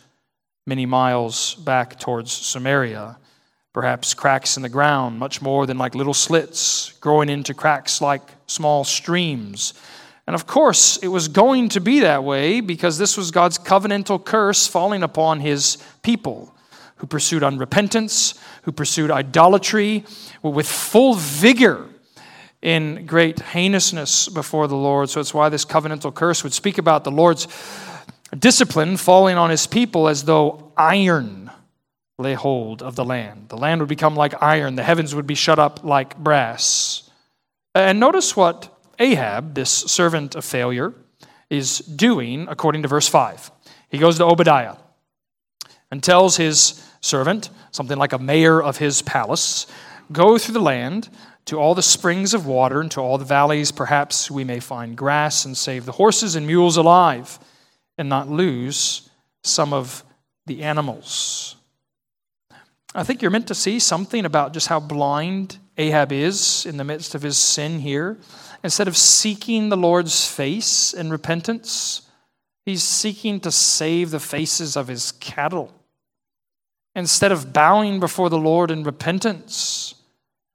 many 0.66 0.86
miles 0.86 1.54
back 1.54 1.98
towards 1.98 2.30
Samaria? 2.30 3.18
Perhaps 3.72 4.12
cracks 4.12 4.58
in 4.58 4.62
the 4.62 4.68
ground, 4.68 5.18
much 5.18 5.40
more 5.40 5.66
than 5.66 5.78
like 5.78 5.94
little 5.94 6.12
slits, 6.12 6.92
growing 7.00 7.30
into 7.30 7.54
cracks 7.54 8.02
like 8.02 8.22
small 8.46 8.84
streams. 8.84 9.72
And 10.26 10.34
of 10.34 10.46
course, 10.46 10.98
it 10.98 11.08
was 11.08 11.28
going 11.28 11.70
to 11.70 11.80
be 11.80 12.00
that 12.00 12.22
way 12.22 12.60
because 12.60 12.98
this 12.98 13.16
was 13.16 13.30
God's 13.30 13.58
covenantal 13.58 14.22
curse 14.22 14.66
falling 14.66 15.02
upon 15.02 15.40
his 15.40 15.78
people 16.02 16.54
who 17.02 17.08
pursued 17.08 17.42
unrepentance, 17.42 18.38
who 18.62 18.70
pursued 18.70 19.10
idolatry 19.10 20.04
with 20.40 20.68
full 20.68 21.14
vigor 21.14 21.88
in 22.62 23.06
great 23.06 23.40
heinousness 23.40 24.28
before 24.28 24.68
the 24.68 24.76
Lord. 24.76 25.10
So 25.10 25.20
it's 25.20 25.34
why 25.34 25.48
this 25.48 25.64
covenantal 25.64 26.14
curse 26.14 26.44
would 26.44 26.52
speak 26.52 26.78
about 26.78 27.02
the 27.02 27.10
Lord's 27.10 27.48
discipline 28.38 28.96
falling 28.96 29.36
on 29.36 29.50
his 29.50 29.66
people 29.66 30.06
as 30.06 30.26
though 30.26 30.72
iron 30.76 31.50
lay 32.18 32.34
hold 32.34 32.84
of 32.84 32.94
the 32.94 33.04
land. 33.04 33.48
The 33.48 33.56
land 33.56 33.80
would 33.80 33.88
become 33.88 34.14
like 34.14 34.40
iron, 34.40 34.76
the 34.76 34.84
heavens 34.84 35.12
would 35.12 35.26
be 35.26 35.34
shut 35.34 35.58
up 35.58 35.82
like 35.82 36.16
brass. 36.16 37.10
And 37.74 37.98
notice 37.98 38.36
what 38.36 38.72
Ahab, 39.00 39.54
this 39.54 39.72
servant 39.72 40.36
of 40.36 40.44
failure, 40.44 40.94
is 41.50 41.78
doing 41.78 42.46
according 42.48 42.82
to 42.82 42.88
verse 42.88 43.08
5. 43.08 43.50
He 43.88 43.98
goes 43.98 44.18
to 44.18 44.24
Obadiah 44.24 44.76
and 45.90 46.00
tells 46.00 46.36
his 46.36 46.80
servant, 47.02 47.50
something 47.70 47.98
like 47.98 48.14
a 48.14 48.18
mayor 48.18 48.62
of 48.62 48.78
his 48.78 49.02
palace, 49.02 49.66
go 50.10 50.38
through 50.38 50.54
the 50.54 50.60
land 50.60 51.10
to 51.44 51.58
all 51.58 51.74
the 51.74 51.82
springs 51.82 52.32
of 52.32 52.46
water 52.46 52.80
and 52.80 52.90
to 52.92 53.00
all 53.00 53.18
the 53.18 53.24
valleys. 53.24 53.72
Perhaps 53.72 54.30
we 54.30 54.44
may 54.44 54.60
find 54.60 54.96
grass 54.96 55.44
and 55.44 55.56
save 55.56 55.84
the 55.84 55.92
horses 55.92 56.36
and 56.36 56.46
mules 56.46 56.76
alive 56.76 57.38
and 57.98 58.08
not 58.08 58.30
lose 58.30 59.10
some 59.42 59.72
of 59.72 60.04
the 60.46 60.62
animals. 60.62 61.56
I 62.94 63.04
think 63.04 63.22
you're 63.22 63.30
meant 63.30 63.48
to 63.48 63.54
see 63.54 63.78
something 63.78 64.24
about 64.24 64.52
just 64.52 64.68
how 64.68 64.78
blind 64.78 65.58
Ahab 65.78 66.12
is 66.12 66.66
in 66.66 66.76
the 66.76 66.84
midst 66.84 67.14
of 67.14 67.22
his 67.22 67.38
sin 67.38 67.80
here. 67.80 68.18
Instead 68.62 68.86
of 68.86 68.96
seeking 68.96 69.68
the 69.68 69.76
Lord's 69.76 70.26
face 70.28 70.92
in 70.92 71.10
repentance, 71.10 72.02
he's 72.64 72.82
seeking 72.82 73.40
to 73.40 73.50
save 73.50 74.10
the 74.10 74.20
faces 74.20 74.76
of 74.76 74.88
his 74.88 75.12
cattle. 75.12 75.72
Instead 76.94 77.32
of 77.32 77.52
bowing 77.52 78.00
before 78.00 78.28
the 78.28 78.38
Lord 78.38 78.70
in 78.70 78.84
repentance, 78.84 79.94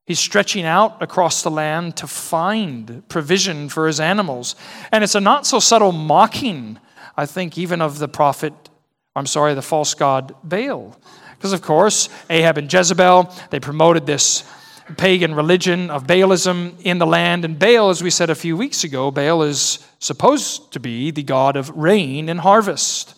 he's 0.05 0.19
stretching 0.19 0.65
out 0.65 1.01
across 1.01 1.41
the 1.41 1.49
land 1.49 1.97
to 1.97 2.07
find 2.07 3.07
provision 3.09 3.69
for 3.69 3.87
his 3.87 3.99
animals. 3.99 4.55
And 4.91 5.03
it's 5.03 5.15
a 5.15 5.19
not 5.19 5.47
so 5.47 5.59
subtle 5.59 5.91
mocking, 5.91 6.79
I 7.15 7.25
think, 7.25 7.57
even 7.57 7.81
of 7.81 7.97
the 7.97 8.07
prophet, 8.07 8.53
I'm 9.15 9.25
sorry, 9.25 9.55
the 9.55 9.61
false 9.61 9.95
god 9.95 10.35
Baal. 10.43 10.95
Because, 11.37 11.53
of 11.53 11.61
course, 11.61 12.09
Ahab 12.29 12.57
and 12.57 12.71
Jezebel, 12.71 13.31
they 13.49 13.59
promoted 13.59 14.05
this 14.05 14.43
pagan 14.95 15.35
religion 15.35 15.89
of 15.89 16.07
Baalism 16.07 16.79
in 16.81 16.97
the 16.97 17.05
land. 17.05 17.43
And 17.45 17.59
Baal, 17.59 17.89
as 17.89 18.01
we 18.01 18.09
said 18.09 18.29
a 18.29 18.35
few 18.35 18.55
weeks 18.55 18.83
ago, 18.83 19.11
Baal 19.11 19.43
is 19.43 19.85
supposed 19.99 20.71
to 20.73 20.79
be 20.79 21.11
the 21.11 21.23
god 21.23 21.57
of 21.57 21.69
rain 21.71 22.29
and 22.29 22.39
harvest. 22.39 23.15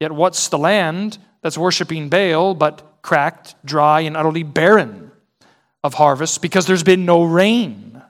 Yet, 0.00 0.12
what's 0.12 0.48
the 0.48 0.58
land 0.58 1.18
that's 1.42 1.58
worshiping 1.58 2.08
Baal 2.08 2.54
but 2.54 2.82
cracked, 3.02 3.54
dry, 3.64 4.00
and 4.00 4.16
utterly 4.16 4.42
barren 4.42 5.10
of 5.82 5.94
harvest 5.94 6.42
because 6.42 6.66
there's 6.66 6.82
been 6.82 7.04
no 7.04 7.24
rain? 7.24 8.02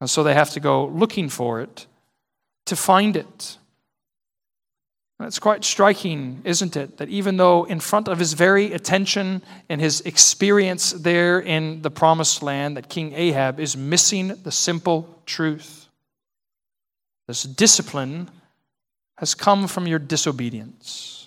And 0.00 0.08
so 0.08 0.22
they 0.22 0.34
have 0.34 0.50
to 0.50 0.60
go 0.60 0.86
looking 0.86 1.28
for 1.28 1.60
it 1.60 1.86
to 2.66 2.76
find 2.76 3.16
it. 3.16 3.58
It's 5.20 5.40
quite 5.40 5.64
striking, 5.64 6.42
isn't 6.44 6.76
it, 6.76 6.98
that 6.98 7.08
even 7.08 7.38
though 7.38 7.64
in 7.64 7.80
front 7.80 8.06
of 8.06 8.20
his 8.20 8.34
very 8.34 8.72
attention 8.72 9.42
and 9.68 9.80
his 9.80 10.00
experience 10.02 10.92
there 10.92 11.40
in 11.40 11.82
the 11.82 11.90
promised 11.90 12.40
land, 12.40 12.76
that 12.76 12.88
King 12.88 13.12
Ahab 13.14 13.58
is 13.58 13.76
missing 13.76 14.28
the 14.44 14.52
simple 14.52 15.20
truth. 15.26 15.88
This 17.26 17.42
discipline 17.42 18.30
has 19.16 19.34
come 19.34 19.66
from 19.66 19.88
your 19.88 19.98
disobedience, 19.98 21.17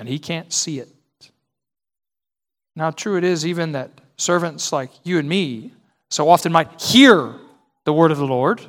and 0.00 0.08
he 0.08 0.18
can't 0.18 0.50
see 0.50 0.80
it. 0.80 0.88
Now, 2.74 2.90
true 2.90 3.18
it 3.18 3.22
is 3.22 3.44
even 3.44 3.72
that 3.72 3.90
servants 4.16 4.72
like 4.72 4.90
you 5.04 5.18
and 5.18 5.28
me 5.28 5.72
so 6.08 6.30
often 6.30 6.52
might 6.52 6.80
hear 6.80 7.34
the 7.84 7.92
word 7.92 8.10
of 8.10 8.16
the 8.16 8.26
Lord, 8.26 8.62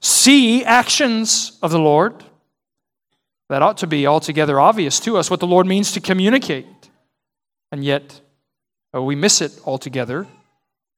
see 0.00 0.64
actions 0.64 1.56
of 1.62 1.70
the 1.70 1.78
Lord 1.78 2.24
that 3.48 3.62
ought 3.62 3.78
to 3.78 3.86
be 3.86 4.04
altogether 4.04 4.58
obvious 4.58 4.98
to 4.98 5.16
us 5.16 5.30
what 5.30 5.38
the 5.38 5.46
Lord 5.46 5.64
means 5.64 5.92
to 5.92 6.00
communicate. 6.00 6.66
And 7.70 7.84
yet, 7.84 8.20
uh, 8.92 9.00
we 9.00 9.14
miss 9.14 9.40
it 9.40 9.60
altogether. 9.64 10.26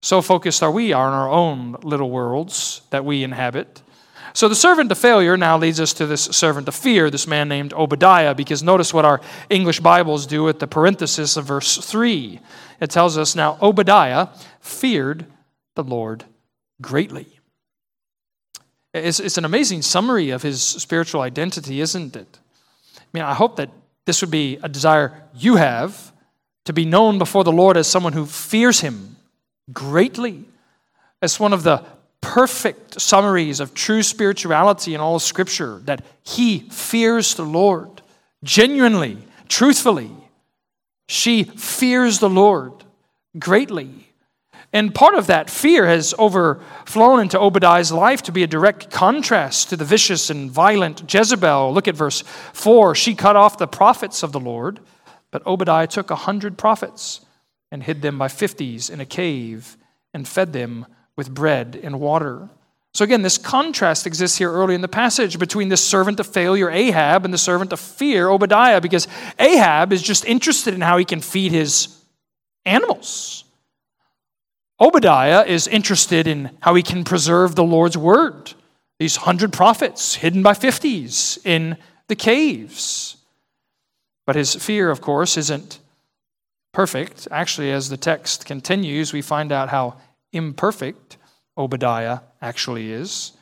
So 0.00 0.23
focused 0.23 0.62
are 0.62 0.71
we 0.71 0.95
on 0.95 1.12
our 1.12 1.29
own 1.29 1.76
little 1.83 2.11
worlds 2.11 2.81
that 2.88 3.05
we 3.05 3.23
inhabit. 3.23 3.83
So 4.37 4.50
the 4.50 4.55
servant 4.55 4.93
of 4.93 4.99
failure 4.99 5.38
now 5.38 5.57
leads 5.57 5.81
us 5.81 5.95
to 5.95 6.05
this 6.05 6.25
servant 6.25 6.69
of 6.69 6.75
fear, 6.75 7.09
this 7.09 7.26
man 7.26 7.49
named 7.49 7.73
Obadiah, 7.73 8.35
because 8.35 8.62
notice 8.62 8.93
what 8.93 9.07
our 9.07 9.23
English 9.49 9.81
Bibles 9.81 10.26
do 10.26 10.47
at 10.50 10.59
the 10.59 10.66
parenthesis 10.66 11.38
of 11.38 11.47
verse 11.47 11.78
3. 11.78 12.38
It 12.78 12.90
tells 12.90 13.16
us 13.16 13.35
now 13.35 13.57
Obadiah 13.62 14.28
feared 14.61 15.25
the 15.75 15.83
Lord 15.83 16.25
greatly. 16.83 17.40
It's, 18.93 19.21
it's 19.21 19.38
an 19.38 19.47
amazing 19.47 19.81
summary 19.81 20.28
of 20.28 20.43
his 20.43 20.62
spiritual 20.62 21.23
identity, 21.23 21.81
isn't 21.81 22.14
it? 22.14 22.38
I 22.99 23.05
mean, 23.14 23.25
I 23.25 23.33
hope 23.33 23.57
that 23.57 23.71
this 24.05 24.21
would 24.21 24.31
be 24.31 24.59
a 24.62 24.69
desire 24.69 25.23
you 25.35 25.57
have 25.57 26.12
to 26.66 26.75
be 26.75 26.85
known 26.85 27.16
before 27.16 27.43
the 27.43 27.52
Lord 27.52 27.78
as 27.78 27.87
someone 27.87 28.12
who 28.12 28.26
fears 28.26 28.81
him 28.81 29.16
greatly. 29.73 30.45
As 31.23 31.40
one 31.40 31.55
of 31.55 31.62
the 31.62 31.83
perfect 32.37 33.00
summaries 33.00 33.61
of 33.61 33.73
true 33.73 34.02
spirituality 34.02 34.95
in 34.95 35.00
all 35.00 35.19
Scripture, 35.19 35.81
that 35.87 36.05
he 36.23 36.59
fears 36.69 37.35
the 37.35 37.43
Lord 37.43 38.02
genuinely, 38.45 39.16
truthfully. 39.49 40.11
She 41.09 41.45
fears 41.45 42.19
the 42.19 42.28
Lord 42.28 42.85
greatly. 43.38 44.12
And 44.71 44.95
part 44.95 45.14
of 45.14 45.28
that 45.28 45.49
fear 45.49 45.87
has 45.87 46.12
overflown 46.19 47.21
into 47.21 47.40
Obadiah's 47.40 47.90
life 47.90 48.21
to 48.25 48.33
be 48.33 48.43
a 48.43 48.47
direct 48.47 48.90
contrast 48.90 49.71
to 49.71 49.76
the 49.78 49.87
vicious 49.87 50.28
and 50.28 50.50
violent 50.50 51.11
Jezebel. 51.11 51.73
Look 51.73 51.88
at 51.88 51.95
verse 51.95 52.23
4. 52.52 52.95
She 52.95 53.14
cut 53.14 53.37
off 53.37 53.57
the 53.57 53.66
prophets 53.66 54.23
of 54.23 54.33
the 54.33 54.40
Lord, 54.40 54.81
but 55.31 55.47
Obadiah 55.47 55.87
took 55.87 56.11
a 56.11 56.16
hundred 56.16 56.59
prophets 56.59 57.23
and 57.73 57.83
hid 57.83 58.02
them 58.02 58.19
by 58.19 58.28
fifties 58.28 58.90
in 58.90 59.00
a 59.00 59.07
cave 59.07 59.78
and 60.12 60.28
fed 60.28 60.52
them 60.52 60.85
with 61.16 61.35
bread 61.35 61.80
and 61.82 61.99
water. 61.99 62.49
So 62.94 63.04
again, 63.04 63.23
this 63.23 63.37
contrast 63.37 64.06
exists 64.06 64.38
here 64.38 64.50
early 64.50 64.75
in 64.75 64.80
the 64.80 64.88
passage 64.88 65.38
between 65.38 65.68
the 65.68 65.76
servant 65.76 66.18
of 66.18 66.26
failure, 66.26 66.70
Ahab, 66.70 67.25
and 67.25 67.35
the 67.35 67.38
servant 67.38 67.73
of 67.73 67.80
fear, 67.80 68.28
Obadiah, 68.28 68.80
because 68.80 69.06
Ahab 69.38 69.92
is 69.92 70.02
just 70.02 70.25
interested 70.25 70.73
in 70.73 70.80
how 70.80 70.96
he 70.96 71.04
can 71.04 71.20
feed 71.20 71.52
his 71.52 71.94
animals. 72.64 73.44
Obadiah 74.80 75.44
is 75.44 75.66
interested 75.66 76.26
in 76.26 76.56
how 76.61 76.75
he 76.75 76.82
can 76.82 77.04
preserve 77.04 77.54
the 77.54 77.64
Lord's 77.64 77.99
word. 77.99 78.54
These 78.99 79.16
hundred 79.16 79.52
prophets 79.52 80.14
hidden 80.14 80.42
by 80.42 80.54
fifties 80.54 81.38
in 81.44 81.76
the 82.08 82.16
caves. 82.16 83.16
But 84.26 84.37
his 84.37 84.54
fear, 84.54 84.90
of 84.90 85.00
course, 85.00 85.37
isn't 85.37 85.80
perfect. 86.73 87.28
Actually, 87.30 87.73
as 87.73 87.88
the 87.90 87.96
text 87.96 88.46
continues, 88.46 89.12
we 89.12 89.23
find 89.23 89.52
out 89.52 89.68
how 89.68 89.96
imperfect 90.33 91.16
Obadiah 91.56 92.21
actually 92.42 92.92
is. 92.92 93.33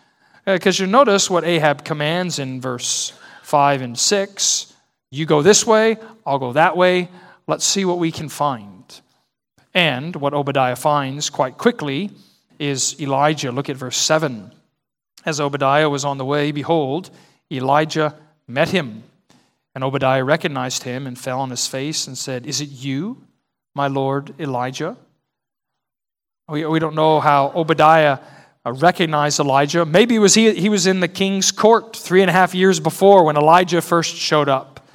Because 0.44 0.80
uh, 0.80 0.84
you 0.84 0.90
notice 0.90 1.30
what 1.30 1.44
Ahab 1.44 1.84
commands 1.84 2.38
in 2.38 2.60
verse 2.60 3.12
5 3.42 3.82
and 3.82 3.98
6 3.98 4.74
you 5.14 5.26
go 5.26 5.42
this 5.42 5.64
way, 5.64 5.96
I'll 6.26 6.40
go 6.40 6.52
that 6.54 6.76
way. 6.76 7.08
Let's 7.46 7.64
see 7.64 7.84
what 7.84 7.98
we 7.98 8.10
can 8.10 8.28
find. 8.28 8.82
And 9.72 10.16
what 10.16 10.34
Obadiah 10.34 10.74
finds 10.74 11.30
quite 11.30 11.56
quickly 11.56 12.10
is 12.58 13.00
Elijah. 13.00 13.52
Look 13.52 13.68
at 13.68 13.76
verse 13.76 13.96
7. 13.96 14.50
As 15.24 15.40
Obadiah 15.40 15.88
was 15.88 16.04
on 16.04 16.18
the 16.18 16.24
way, 16.24 16.50
behold, 16.50 17.10
Elijah 17.50 18.16
met 18.48 18.70
him. 18.70 19.04
And 19.74 19.84
Obadiah 19.84 20.24
recognized 20.24 20.82
him 20.82 21.06
and 21.06 21.16
fell 21.16 21.40
on 21.40 21.50
his 21.50 21.68
face 21.68 22.08
and 22.08 22.18
said, 22.18 22.44
Is 22.44 22.60
it 22.60 22.70
you, 22.70 23.24
my 23.72 23.86
lord 23.86 24.34
Elijah? 24.40 24.96
We, 26.48 26.66
we 26.66 26.78
don't 26.78 26.94
know 26.94 27.20
how 27.20 27.52
Obadiah 27.54 28.18
uh, 28.66 28.72
recognized 28.72 29.40
Elijah. 29.40 29.84
Maybe 29.86 30.18
was 30.18 30.34
he, 30.34 30.52
he 30.54 30.68
was 30.68 30.86
in 30.86 31.00
the 31.00 31.08
king's 31.08 31.50
court 31.50 31.96
three 31.96 32.20
and 32.20 32.28
a 32.28 32.32
half 32.32 32.54
years 32.54 32.80
before 32.80 33.24
when 33.24 33.36
Elijah 33.36 33.80
first 33.80 34.16
showed 34.16 34.48
up. 34.48 34.86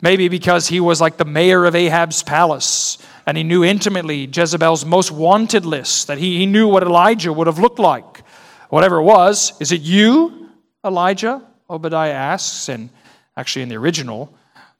Maybe 0.00 0.28
because 0.28 0.68
he 0.68 0.80
was 0.80 1.00
like 1.00 1.16
the 1.16 1.24
mayor 1.24 1.64
of 1.64 1.74
Ahab's 1.74 2.22
palace 2.22 2.98
and 3.26 3.36
he 3.36 3.42
knew 3.42 3.64
intimately 3.64 4.28
Jezebel's 4.32 4.84
most 4.84 5.10
wanted 5.10 5.66
list, 5.66 6.06
that 6.06 6.18
he, 6.18 6.38
he 6.38 6.46
knew 6.46 6.68
what 6.68 6.84
Elijah 6.84 7.32
would 7.32 7.48
have 7.48 7.58
looked 7.58 7.80
like. 7.80 8.22
Whatever 8.70 8.98
it 8.98 9.02
was, 9.02 9.52
is 9.60 9.72
it 9.72 9.80
you, 9.80 10.50
Elijah? 10.84 11.42
Obadiah 11.68 12.12
asks. 12.12 12.68
And 12.68 12.88
actually, 13.36 13.62
in 13.62 13.68
the 13.68 13.76
original, 13.76 14.32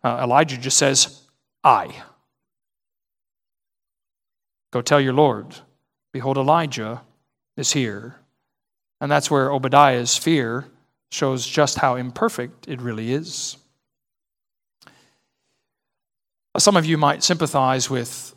uh, 0.04 0.20
Elijah 0.23 0.56
just 0.56 0.76
says, 0.76 1.23
I. 1.64 1.90
Go 4.73 4.80
tell 4.80 5.00
your 5.00 5.12
Lord, 5.12 5.56
behold, 6.16 6.38
Elijah 6.38 7.02
is 7.58 7.73
here. 7.73 8.16
And 9.02 9.12
that's 9.12 9.30
where 9.30 9.50
Obadiah's 9.50 10.16
fear 10.16 10.64
shows 11.11 11.46
just 11.46 11.76
how 11.76 11.96
imperfect 11.96 12.66
it 12.66 12.80
really 12.80 13.12
is. 13.12 13.58
Some 16.56 16.75
of 16.75 16.87
you 16.87 16.96
might 16.96 17.23
sympathize 17.23 17.90
with 17.90 18.35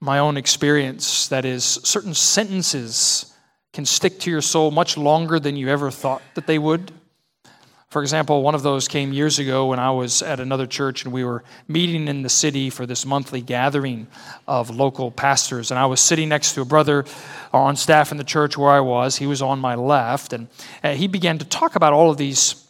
my 0.00 0.18
own 0.18 0.36
experience 0.36 1.28
that 1.28 1.44
is, 1.44 1.64
certain 1.64 2.12
sentences 2.12 3.32
can 3.72 3.86
stick 3.86 4.18
to 4.18 4.30
your 4.32 4.42
soul 4.42 4.72
much 4.72 4.96
longer 4.96 5.38
than 5.38 5.54
you 5.54 5.68
ever 5.68 5.92
thought 5.92 6.22
that 6.34 6.48
they 6.48 6.58
would. 6.58 6.90
For 7.90 8.02
example, 8.02 8.42
one 8.42 8.54
of 8.54 8.62
those 8.62 8.86
came 8.86 9.12
years 9.12 9.40
ago 9.40 9.66
when 9.66 9.80
I 9.80 9.90
was 9.90 10.22
at 10.22 10.38
another 10.38 10.68
church 10.68 11.04
and 11.04 11.12
we 11.12 11.24
were 11.24 11.42
meeting 11.66 12.06
in 12.06 12.22
the 12.22 12.28
city 12.28 12.70
for 12.70 12.86
this 12.86 13.04
monthly 13.04 13.40
gathering 13.40 14.06
of 14.46 14.70
local 14.70 15.10
pastors. 15.10 15.72
And 15.72 15.80
I 15.80 15.86
was 15.86 15.98
sitting 15.98 16.28
next 16.28 16.54
to 16.54 16.60
a 16.60 16.64
brother 16.64 17.04
on 17.52 17.74
staff 17.74 18.12
in 18.12 18.16
the 18.16 18.22
church 18.22 18.56
where 18.56 18.70
I 18.70 18.78
was. 18.78 19.16
He 19.16 19.26
was 19.26 19.42
on 19.42 19.58
my 19.58 19.74
left, 19.74 20.32
and 20.32 20.46
uh, 20.84 20.92
he 20.92 21.08
began 21.08 21.38
to 21.38 21.44
talk 21.44 21.74
about 21.74 21.92
all 21.92 22.10
of 22.10 22.16
these 22.16 22.64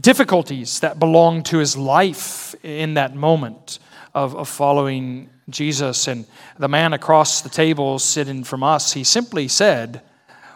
difficulties 0.00 0.80
that 0.80 0.98
belonged 0.98 1.44
to 1.46 1.58
his 1.58 1.76
life 1.76 2.54
in 2.64 2.94
that 2.94 3.14
moment 3.14 3.78
of, 4.14 4.34
of 4.34 4.48
following 4.48 5.28
Jesus. 5.50 6.08
And 6.08 6.24
the 6.58 6.66
man 6.68 6.94
across 6.94 7.42
the 7.42 7.50
table 7.50 7.98
sitting 7.98 8.42
from 8.42 8.62
us, 8.62 8.94
he 8.94 9.04
simply 9.04 9.48
said, 9.48 10.00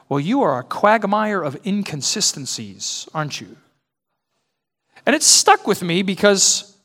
Well, 0.08 0.20
you 0.20 0.42
are 0.42 0.58
a 0.58 0.64
quagmire 0.64 1.42
of 1.42 1.58
inconsistencies, 1.66 3.08
aren't 3.12 3.40
you? 3.40 3.56
And 5.04 5.14
it 5.14 5.22
stuck 5.22 5.66
with 5.66 5.82
me 5.82 6.02
because 6.02 6.76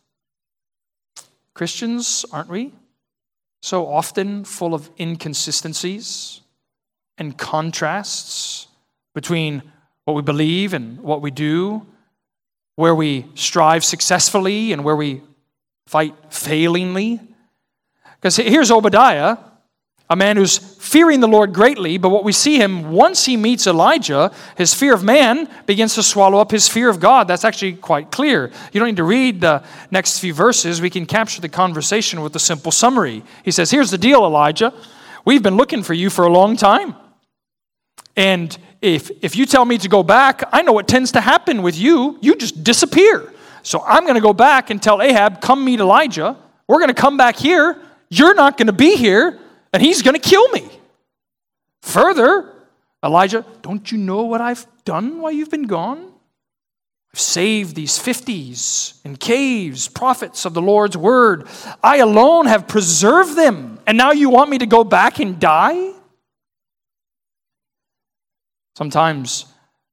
Christians, 1.54 2.26
aren't 2.32 2.50
we? 2.50 2.74
So 3.62 3.88
often 3.88 4.44
full 4.44 4.74
of 4.74 4.90
inconsistencies 5.00 6.42
and 7.18 7.38
contrasts 7.38 8.68
between 9.14 9.62
what 10.06 10.16
we 10.16 10.24
believe 10.24 10.74
and 10.74 11.00
what 11.02 11.22
we 11.22 11.30
do 11.30 11.86
where 12.76 12.96
we 12.96 13.26
strive 13.36 13.84
successfully 13.84 14.72
and 14.72 14.84
where 14.84 14.96
we 14.96 15.22
fight 15.86 16.16
failingly. 16.30 17.20
Because 18.16 18.38
here's 18.38 18.72
Obadiah, 18.72 19.38
a 20.12 20.16
man 20.16 20.36
who's 20.36 20.58
fearing 20.58 21.22
the 21.22 21.28
Lord 21.28 21.54
greatly, 21.54 21.98
but 21.98 22.10
what 22.10 22.26
we 22.26 22.34
see 22.34 22.58
him 22.58 22.92
once 22.92 23.24
he 23.26 23.38
meets 23.38 23.66
Elijah, 23.66 24.30
his 24.58 24.74
fear 24.74 24.94
of 24.94 25.06
man 25.06 25.48
begins 25.66 25.96
to 25.96 26.04
swallow 26.04 26.40
up 26.40 26.52
his 26.52 26.68
fear 26.68 26.90
of 26.90 27.00
God. 27.00 27.30
That's 27.30 27.46
actually 27.46 27.76
quite 27.76 28.12
clear. 28.12 28.52
You 28.74 28.80
don't 28.82 28.90
need 28.90 28.98
to 28.98 29.06
read 29.06 29.40
the 29.40 29.64
next 29.90 30.20
few 30.20 30.34
verses. 30.34 30.82
We 30.82 30.90
can 30.90 31.06
capture 31.06 31.40
the 31.40 31.48
conversation 31.48 32.20
with 32.20 32.36
a 32.36 32.40
simple 32.40 32.74
summary. 32.74 33.24
He 33.46 33.52
says, 33.52 33.72
Here's 33.72 33.90
the 33.90 33.98
deal, 33.98 34.26
Elijah. 34.26 34.74
We've 35.24 35.42
been 35.42 35.56
looking 35.56 35.82
for 35.82 35.94
you 35.94 36.10
for 36.10 36.26
a 36.26 36.30
long 36.30 36.58
time. 36.58 36.94
And 38.18 38.56
if, 38.82 39.12
if 39.22 39.38
you 39.38 39.46
tell 39.46 39.64
me 39.64 39.78
to 39.78 39.88
go 39.88 40.04
back, 40.04 40.44
I 40.52 40.62
know 40.62 40.74
what 40.74 40.90
tends 40.90 41.14
to 41.14 41.22
happen 41.22 41.62
with 41.62 41.78
you. 41.78 42.18
You 42.20 42.36
just 42.36 42.66
disappear. 42.66 43.32
So 43.64 43.82
I'm 43.88 44.04
going 44.04 44.16
to 44.16 44.22
go 44.22 44.34
back 44.34 44.72
and 44.72 44.84
tell 44.84 45.02
Ahab, 45.02 45.40
come 45.40 45.64
meet 45.64 45.80
Elijah. 45.80 46.36
We're 46.68 46.80
going 46.80 46.90
to 46.90 47.02
come 47.02 47.16
back 47.16 47.38
here. 47.38 47.82
You're 48.10 48.36
not 48.36 48.58
going 48.58 48.68
to 48.68 48.74
be 48.74 48.98
here, 48.98 49.40
and 49.74 49.82
he's 49.82 50.02
going 50.02 50.20
to 50.20 50.30
kill 50.30 50.48
me. 50.50 50.70
Further, 51.82 52.54
Elijah, 53.04 53.46
don't 53.62 53.92
you 53.92 53.98
know 53.98 54.24
what 54.24 54.42
I've 54.42 54.66
done 54.86 55.22
while 55.22 55.32
you've 55.32 55.50
been 55.50 55.68
gone? 55.68 56.12
I've 57.14 57.20
saved 57.20 57.76
these 57.76 57.98
fifties 57.98 59.02
in 59.04 59.18
caves, 59.18 59.88
prophets 59.88 60.46
of 60.46 60.54
the 60.54 60.62
Lord's 60.62 60.96
word. 60.96 61.48
I 61.84 61.98
alone 61.98 62.46
have 62.46 62.68
preserved 62.68 63.36
them, 63.36 63.80
and 63.86 63.98
now 63.98 64.12
you 64.12 64.30
want 64.30 64.50
me 64.50 64.60
to 64.60 64.66
go 64.66 64.84
back 64.84 65.20
and 65.20 65.40
die? 65.40 65.94
Sometimes, 68.78 69.46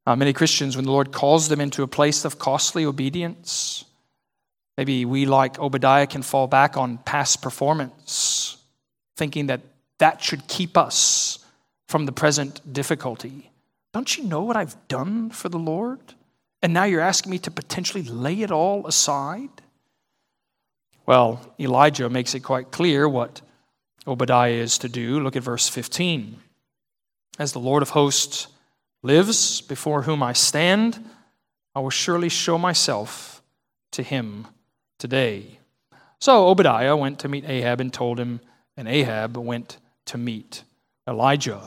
uh, 0.07 0.15
many 0.15 0.33
Christians, 0.33 0.77
when 0.77 0.85
the 0.85 0.93
Lord 0.93 1.11
calls 1.11 1.49
them 1.49 1.61
into 1.61 1.83
a 1.83 1.89
place 1.89 2.25
of 2.25 2.39
costly 2.39 2.85
obedience, 2.85 3.85
maybe 4.77 5.05
we, 5.05 5.27
like 5.27 5.59
Obadiah, 5.59 6.07
can 6.07 6.23
fall 6.23 6.47
back 6.47 6.77
on 6.77 6.99
past 6.99 7.43
performance, 7.43 8.58
thinking 9.19 9.49
that 9.49 9.61
that 9.99 10.23
should 10.23 10.47
keep 10.47 10.79
us 10.79 11.41
from 11.89 12.07
the 12.07 12.13
present 12.13 12.73
difficulty. 12.73 13.51
Don't 13.93 14.17
you 14.17 14.25
know 14.25 14.43
what 14.43 14.57
I've 14.57 14.77
done 14.89 15.31
for 15.31 15.49
the 15.49 15.59
Lord? 15.59 15.99
And 16.63 16.73
now 16.73 16.85
you're 16.85 17.01
asking 17.01 17.31
me 17.31 17.39
to 17.41 17.51
potentially 17.51 18.05
lay 18.05 18.43
it 18.43 18.51
all 18.51 18.87
aside? 18.87 19.51
Well, 21.05 21.55
Elijah 21.59 22.09
makes 22.09 22.35
it 22.35 22.41
quite 22.41 22.71
clear 22.71 23.09
what 23.09 23.41
Obadiah 24.07 24.53
is 24.53 24.79
to 24.79 24.89
do. 24.89 25.21
Look 25.21 25.37
at 25.37 25.43
verse 25.43 25.69
15. 25.69 26.39
As 27.39 27.53
the 27.53 27.61
Lord 27.61 27.83
of 27.83 27.91
hosts 27.91 28.49
lives, 29.03 29.61
before 29.61 30.03
whom 30.03 30.23
I 30.23 30.33
stand, 30.33 31.05
I 31.75 31.81
will 31.81 31.91
surely 31.91 32.29
show 32.29 32.59
myself 32.59 33.43
to 33.93 34.03
him 34.03 34.47
today. 34.99 35.59
So 36.21 36.49
Obadiah 36.49 36.97
went 36.97 37.21
to 37.21 37.29
meet 37.29 37.49
Ahab 37.49 37.81
and 37.81 37.93
told 37.93 38.19
him, 38.19 38.41
and 38.79 38.87
Ahab 38.87 39.37
went 39.37 39.79
to 40.07 40.17
meet 40.17 40.63
Elijah. 41.07 41.61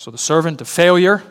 So 0.00 0.10
the 0.10 0.18
servant 0.18 0.60
of 0.60 0.68
failure 0.68 1.22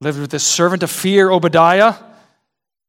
lived 0.00 0.20
with 0.20 0.30
this 0.30 0.46
servant 0.46 0.84
of 0.84 0.90
fear, 0.90 1.28
Obadiah. 1.28 1.94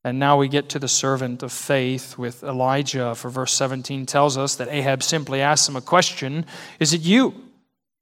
And 0.04 0.20
now 0.20 0.38
we 0.38 0.50
get 0.50 0.70
to 0.70 0.80
the 0.80 0.88
servant 0.88 1.42
of 1.42 1.52
faith 1.52 2.16
with 2.16 2.44
Elijah, 2.44 3.16
for 3.16 3.30
verse 3.30 3.52
17 3.54 4.06
tells 4.06 4.38
us 4.38 4.56
that 4.58 4.68
Ahab 4.70 5.02
simply 5.02 5.42
asks 5.42 5.68
him 5.68 5.76
a 5.76 5.82
question 5.82 6.46
Is 6.80 6.94
it 6.94 7.02
you, 7.02 7.34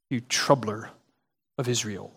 you 0.10 0.20
troubler 0.20 0.90
of 1.58 1.70
Israel. 1.70 2.12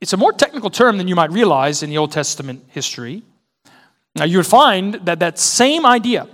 It's 0.00 0.14
a 0.14 0.16
more 0.16 0.32
technical 0.32 0.70
term 0.70 0.96
than 0.96 1.08
you 1.08 1.14
might 1.14 1.30
realize 1.30 1.82
in 1.82 1.90
the 1.90 1.98
Old 1.98 2.10
Testament 2.10 2.64
history. 2.68 3.22
Now, 4.14 4.24
you 4.24 4.38
would 4.38 4.46
find 4.46 4.94
that 5.04 5.18
that 5.18 5.38
same 5.38 5.84
idea 5.84 6.26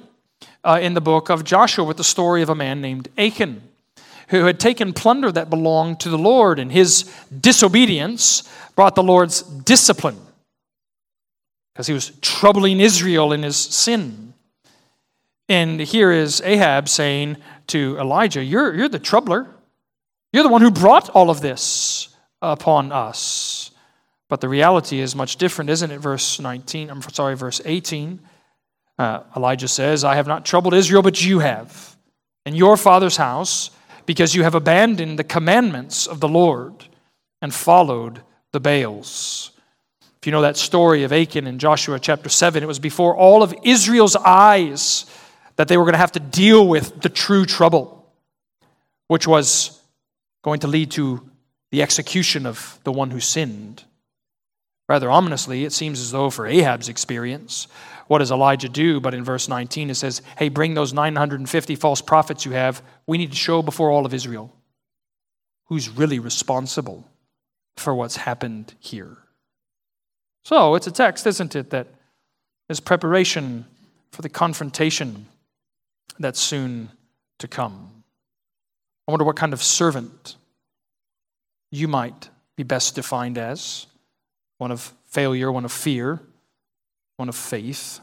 uh, 0.65 0.79
in 0.81 0.95
the 0.95 1.01
book 1.01 1.29
of 1.29 1.45
Joshua 1.45 1.85
with 1.85 1.97
the 1.97 2.05
story 2.05 2.43
of 2.43 2.49
a 2.49 2.55
man 2.55 2.81
named 2.81 3.09
Achan, 3.19 3.63
who 4.29 4.45
had 4.45 4.61
taken 4.61 4.93
plunder 4.93 5.31
that 5.33 5.51
belonged 5.51 6.01
to 6.01 6.09
the 6.09 6.19
Lord, 6.19 6.59
and 6.59 6.71
his 6.71 7.13
disobedience 7.41 8.49
brought 8.75 8.95
the 8.95 9.03
Lord's 9.03 9.43
discipline 9.43 10.19
because 11.73 11.87
he 11.87 11.93
was 11.93 12.13
troubling 12.21 12.81
Israel 12.81 13.33
in 13.33 13.43
his 13.43 13.57
sin. 13.57 14.35
And 15.49 15.81
here 15.81 16.13
is 16.13 16.41
Ahab 16.43 16.89
saying 16.89 17.37
to 17.69 17.97
Elijah, 17.99 18.43
You're, 18.43 18.75
you're 18.75 18.89
the 18.89 18.99
troubler. 18.99 19.47
You're 20.33 20.43
the 20.43 20.49
one 20.49 20.63
who 20.63 20.71
brought 20.71 21.11
all 21.11 21.29
of 21.29 21.41
this 21.41 22.09
upon 22.41 22.91
us. 22.91 23.71
But 24.29 24.41
the 24.41 24.49
reality 24.49 25.01
is 25.01 25.15
much 25.15 25.37
different, 25.37 25.69
isn't 25.69 25.91
it? 25.91 25.99
Verse 25.99 26.41
19, 26.41 26.89
I'm 26.89 27.03
sorry, 27.03 27.37
verse 27.37 27.61
18. 27.65 28.19
Uh, 29.03 29.25
Elijah 29.37 29.67
says, 29.67 30.05
I 30.05 30.15
have 30.15 30.29
not 30.29 30.45
troubled 30.45 30.75
Israel, 30.75 31.03
but 31.03 31.25
you 31.25 31.41
have, 31.41 31.97
in 32.47 32.55
your 32.55 32.77
father's 32.77 33.17
house, 33.17 33.73
because 34.07 34.33
you 34.33 34.45
have 34.45 34.55
abandoned 34.55 35.19
the 35.19 35.25
commandments 35.25 36.07
of 36.07 36.21
the 36.21 36.29
Lord 36.29 36.85
and 37.41 37.53
followed 37.53 38.23
the 38.53 38.61
Baals. 38.61 39.51
If 40.21 40.27
you 40.27 40.31
know 40.31 40.43
that 40.43 40.57
story 40.57 41.03
of 41.03 41.13
Achan 41.13 41.49
in 41.49 41.59
Joshua 41.59 41.99
chapter 41.99 42.29
7, 42.29 42.63
it 42.63 42.67
was 42.67 42.79
before 42.79 43.17
all 43.17 43.43
of 43.43 43.53
Israel's 43.65 44.15
eyes 44.15 45.05
that 45.57 45.67
they 45.67 45.77
were 45.77 45.83
going 45.83 45.95
to 45.95 45.99
have 45.99 46.13
to 46.13 46.21
deal 46.21 46.69
with 46.69 47.01
the 47.01 47.09
true 47.09 47.45
trouble, 47.45 48.09
which 49.09 49.27
was 49.27 49.83
going 50.45 50.61
to 50.61 50.69
lead 50.69 50.93
to 50.93 51.29
the 51.73 51.83
execution 51.83 52.47
of 52.47 52.79
the 52.85 52.93
one 52.93 53.11
who 53.11 53.19
sinned. 53.19 53.83
Rather 54.89 55.11
ominously, 55.11 55.65
it 55.65 55.73
seems 55.73 55.99
as 55.99 56.13
though 56.13 56.31
for 56.31 56.47
Ahab's 56.47 56.89
experience, 56.89 57.67
what 58.09 58.19
does 58.19 58.31
Elijah 58.31 58.69
do? 58.69 59.01
But 59.01 59.15
in 59.15 59.25
verse 59.25 59.49
19, 59.49 59.91
it 59.91 59.95
says, 59.95 60.23
Hey, 60.37 60.49
bring 60.49 60.75
those 60.75 60.93
950 60.93 61.77
false 61.77 62.01
prophets 62.01 62.45
you 62.45 62.53
have. 62.53 62.83
We 63.07 63.19
need 63.19 63.31
to 63.31 63.37
show 63.37 63.63
before 63.63 63.91
all 63.91 64.07
of 64.07 64.15
Israel 64.15 64.55
who's 65.67 65.89
really 65.89 66.19
responsible 66.19 67.09
for 67.77 67.95
what's 67.95 68.17
happened 68.17 68.75
here. 68.79 69.17
So 70.45 70.75
it's 70.75 70.87
a 70.87 70.91
text, 70.91 71.27
isn't 71.27 71.57
it, 71.57 71.71
that 71.71 71.87
is 72.69 72.81
preparation 72.81 73.65
for 74.11 74.23
the 74.23 74.29
confrontation 74.29 75.27
that's 76.19 76.41
soon 76.41 76.91
to 77.39 77.49
come. 77.49 78.05
I 79.09 79.13
wonder 79.13 79.25
what 79.25 79.37
kind 79.37 79.53
of 79.53 79.63
servant 79.63 80.37
you 81.71 81.89
might 81.89 82.29
be 82.57 82.63
best 82.63 82.95
defined 82.95 83.39
as 83.39 83.87
one 84.59 84.71
of 84.71 84.93
failure, 85.07 85.51
one 85.51 85.65
of 85.65 85.73
fear, 85.73 86.21
one 87.17 87.29
of 87.29 87.37
faith. 87.37 88.01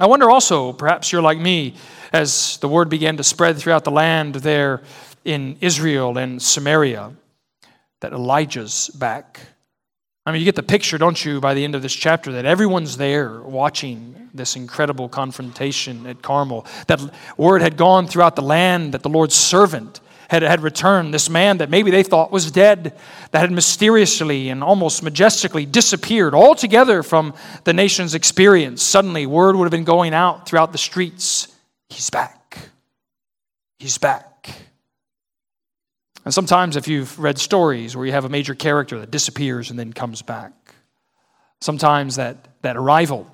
I 0.00 0.06
wonder 0.06 0.30
also, 0.30 0.72
perhaps 0.72 1.10
you're 1.10 1.22
like 1.22 1.38
me, 1.38 1.74
as 2.12 2.58
the 2.58 2.68
word 2.68 2.88
began 2.88 3.16
to 3.16 3.24
spread 3.24 3.58
throughout 3.58 3.84
the 3.84 3.90
land 3.90 4.36
there 4.36 4.82
in 5.24 5.56
Israel 5.60 6.18
and 6.18 6.40
Samaria, 6.40 7.12
that 8.00 8.12
Elijah's 8.12 8.88
back. 8.90 9.40
I 10.24 10.30
mean, 10.30 10.40
you 10.40 10.44
get 10.44 10.54
the 10.54 10.62
picture, 10.62 10.98
don't 10.98 11.24
you, 11.24 11.40
by 11.40 11.54
the 11.54 11.64
end 11.64 11.74
of 11.74 11.82
this 11.82 11.94
chapter, 11.94 12.32
that 12.32 12.44
everyone's 12.44 12.96
there 12.96 13.40
watching 13.40 14.30
this 14.32 14.56
incredible 14.56 15.08
confrontation 15.08 16.06
at 16.06 16.22
Carmel. 16.22 16.64
That 16.86 17.00
word 17.36 17.62
had 17.62 17.76
gone 17.76 18.06
throughout 18.06 18.36
the 18.36 18.42
land 18.42 18.94
that 18.94 19.02
the 19.02 19.08
Lord's 19.08 19.34
servant 19.34 20.00
had, 20.28 20.42
had 20.42 20.62
returned, 20.62 21.12
this 21.12 21.28
man 21.28 21.58
that 21.58 21.68
maybe 21.68 21.90
they 21.90 22.02
thought 22.02 22.30
was 22.30 22.50
dead, 22.50 22.96
that 23.32 23.40
had 23.40 23.50
mysteriously 23.50 24.48
and 24.48 24.62
almost 24.62 25.02
majestically 25.02 25.66
disappeared 25.66 26.34
altogether 26.34 27.02
from 27.02 27.34
the 27.64 27.72
nation's 27.72 28.14
experience. 28.14 28.82
Suddenly, 28.82 29.26
word 29.26 29.56
would 29.56 29.64
have 29.64 29.72
been 29.72 29.84
going 29.84 30.14
out 30.14 30.46
throughout 30.46 30.72
the 30.72 30.78
streets 30.78 31.48
He's 31.88 32.10
back. 32.10 32.58
He's 33.78 33.98
back. 33.98 34.50
And 36.24 36.34
sometimes, 36.34 36.76
if 36.76 36.88
you've 36.88 37.18
read 37.18 37.38
stories 37.38 37.96
where 37.96 38.04
you 38.04 38.12
have 38.12 38.24
a 38.24 38.28
major 38.28 38.54
character 38.54 38.98
that 38.98 39.10
disappears 39.10 39.70
and 39.70 39.78
then 39.78 39.92
comes 39.92 40.20
back, 40.20 40.52
sometimes 41.60 42.16
that, 42.16 42.36
that 42.62 42.76
arrival 42.76 43.30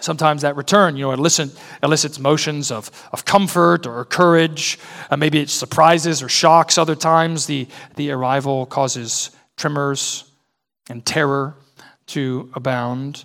Sometimes 0.00 0.42
that 0.42 0.56
return, 0.56 0.96
you 0.96 1.04
know, 1.04 1.12
elicit, 1.12 1.50
elicits 1.82 2.18
motions 2.18 2.70
of, 2.70 2.90
of 3.12 3.24
comfort 3.24 3.86
or 3.86 4.04
courage. 4.04 4.78
Uh, 5.10 5.16
maybe 5.16 5.38
it 5.38 5.50
surprises 5.50 6.22
or 6.22 6.28
shocks. 6.28 6.78
Other 6.78 6.96
times, 6.96 7.46
the, 7.46 7.68
the 7.96 8.10
arrival 8.10 8.66
causes 8.66 9.30
tremors 9.56 10.24
and 10.90 11.04
terror 11.06 11.56
to 12.08 12.50
abound. 12.54 13.24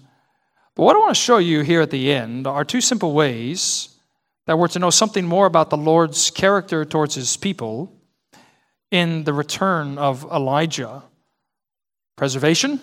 But 0.76 0.84
what 0.84 0.96
I 0.96 1.00
want 1.00 1.16
to 1.16 1.22
show 1.22 1.38
you 1.38 1.62
here 1.62 1.82
at 1.82 1.92
the 1.92 2.14
end 2.14 2.48
are 2.48 2.64
two 2.64 2.82
simple 2.82 3.14
ways 3.14 3.90
that 4.46 4.58
we're 4.58 4.68
to 4.70 4.80
know 4.80 4.90
something 4.90 5.26
more 5.26 5.46
about 5.46 5.70
the 5.70 5.78
Lord's 5.78 6.32
character 6.32 6.86
towards 6.86 7.16
his 7.16 7.36
people 7.36 7.94
in 8.92 9.24
the 9.24 9.34
return 9.34 9.98
of 9.98 10.24
Elijah 10.24 11.04
preservation 12.16 12.80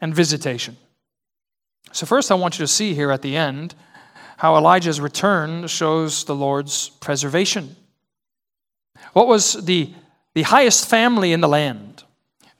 and 0.00 0.14
visitation. 0.14 0.76
So, 1.92 2.06
first, 2.06 2.30
I 2.30 2.34
want 2.34 2.58
you 2.58 2.64
to 2.64 2.72
see 2.72 2.94
here 2.94 3.10
at 3.10 3.22
the 3.22 3.36
end 3.36 3.74
how 4.36 4.56
Elijah's 4.56 5.00
return 5.00 5.66
shows 5.66 6.24
the 6.24 6.34
Lord's 6.34 6.90
preservation. 6.90 7.74
What 9.12 9.28
was 9.28 9.64
the, 9.64 9.92
the 10.34 10.42
highest 10.42 10.88
family 10.88 11.32
in 11.32 11.40
the 11.40 11.48
land? 11.48 12.04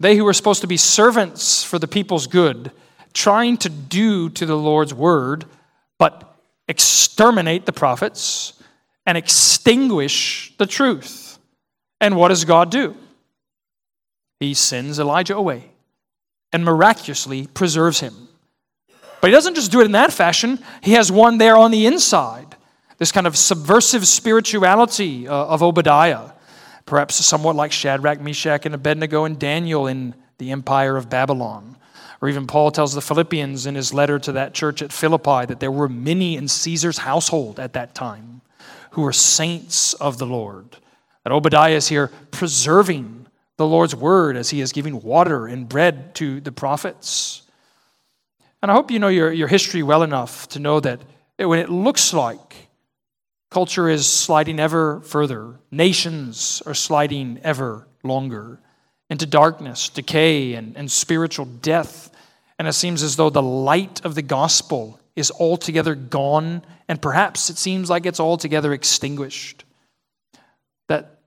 They 0.01 0.17
who 0.17 0.25
were 0.25 0.33
supposed 0.33 0.63
to 0.63 0.67
be 0.67 0.77
servants 0.77 1.65
for 1.65 1.79
the 1.79 1.89
people's 1.89 2.27
good, 2.27 2.71
trying 3.13 3.57
to 3.59 3.69
do 3.69 4.31
to 4.31 4.47
the 4.47 4.57
Lord's 4.57 4.95
word, 4.95 5.45
but 5.99 6.35
exterminate 6.69 7.67
the 7.67 7.73
prophets 7.73 8.63
and 9.05 9.17
extinguish 9.17 10.53
the 10.59 10.67
truth. 10.67 11.39
And 12.01 12.17
what 12.17 12.29
does 12.29 12.45
God 12.45 12.71
do? 12.71 12.97
He 14.41 14.53
sends 14.53 14.99
Elijah 14.99 15.37
away 15.37 15.71
and 16.53 16.65
miraculously 16.65 17.47
preserves 17.47 18.01
him. 18.01 18.26
But 19.27 19.31
he 19.31 19.35
doesn't 19.39 19.57
just 19.57 19.73
do 19.73 19.81
it 19.81 19.87
in 19.87 19.91
that 19.91 20.13
fashion, 20.13 20.61
he 20.83 20.93
has 20.93 21.11
one 21.11 21.39
there 21.39 21.57
on 21.57 21.73
the 21.73 21.87
inside. 21.87 22.55
This 22.99 23.11
kind 23.11 23.27
of 23.27 23.37
subversive 23.37 24.07
spirituality 24.07 25.27
uh, 25.27 25.35
of 25.47 25.65
Obadiah, 25.65 26.31
perhaps 26.85 27.17
somewhat 27.27 27.57
like 27.57 27.73
Shadrach, 27.73 28.21
Meshach, 28.21 28.67
and 28.67 28.73
Abednego 28.73 29.25
and 29.25 29.37
Daniel 29.37 29.89
in 29.89 30.15
the 30.39 30.53
empire 30.53 30.97
of 30.97 31.11
Babylon. 31.11 31.77
Or 32.23 32.29
even 32.29 32.47
Paul 32.47 32.71
tells 32.71 32.95
the 32.95 33.01
Philippians 33.01 33.67
in 33.67 33.75
his 33.75 33.93
letter 33.93 34.21
to 34.21 34.31
that 34.31 34.55
church 34.55 34.81
at 34.81 34.93
Philippi 34.93 35.45
that 35.47 35.59
there 35.59 35.73
were 35.73 35.89
many 35.89 36.37
in 36.37 36.47
Caesar's 36.47 36.99
household 36.99 37.59
at 37.59 37.73
that 37.73 37.97
time 37.97 38.43
who 38.93 39.03
were 39.03 39.13
saints 39.13 39.93
of 39.95 40.19
the 40.19 40.27
Lord. 40.27 40.77
That 41.25 41.33
Obadiah 41.33 41.75
is 41.75 41.89
here 41.89 42.13
preserving 42.31 43.27
the 43.57 43.67
Lord's 43.67 43.97
word 43.97 44.37
as 44.37 44.51
he 44.51 44.61
is 44.61 44.71
giving 44.71 45.03
water 45.03 45.49
and 45.49 45.69
bread 45.69 46.15
to 46.15 46.41
the 46.41 46.53
prophets. 46.53 47.43
And 48.63 48.71
I 48.71 48.75
hope 48.75 48.91
you 48.91 48.99
know 48.99 49.09
your, 49.09 49.33
your 49.33 49.49
history 49.49 49.83
well 49.83 50.03
enough 50.03 50.49
to 50.51 50.59
know 50.59 50.81
that 50.81 51.01
when 51.39 51.59
it 51.59 51.69
looks 51.69 52.13
like 52.13 52.69
culture 53.51 53.89
is 53.89 54.07
sliding 54.07 54.59
ever 54.59 55.01
further, 55.03 55.61
nations 55.71 56.63
are 56.67 56.75
sliding 56.75 57.39
ever 57.43 57.87
longer 58.03 58.61
into 59.09 59.27
darkness, 59.27 59.89
decay, 59.89 60.55
and, 60.55 60.77
and 60.77 60.91
spiritual 60.91 61.45
death, 61.45 62.11
and 62.59 62.67
it 62.67 62.73
seems 62.73 63.03
as 63.03 63.17
though 63.17 63.31
the 63.31 63.43
light 63.43 64.05
of 64.05 64.15
the 64.15 64.23
gospel 64.23 64.99
is 65.15 65.31
altogether 65.31 65.95
gone, 65.95 66.63
and 66.89 67.01
perhaps 67.01 67.51
it 67.51 67.59
seems 67.59 67.89
like 67.89 68.07
it's 68.07 68.21
altogether 68.21 68.73
extinguished. 68.73 69.65
That 70.89 71.21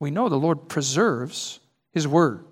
we 0.00 0.10
know 0.10 0.28
the 0.28 0.36
Lord 0.36 0.68
preserves 0.68 1.60
His 1.92 2.06
word 2.08 2.44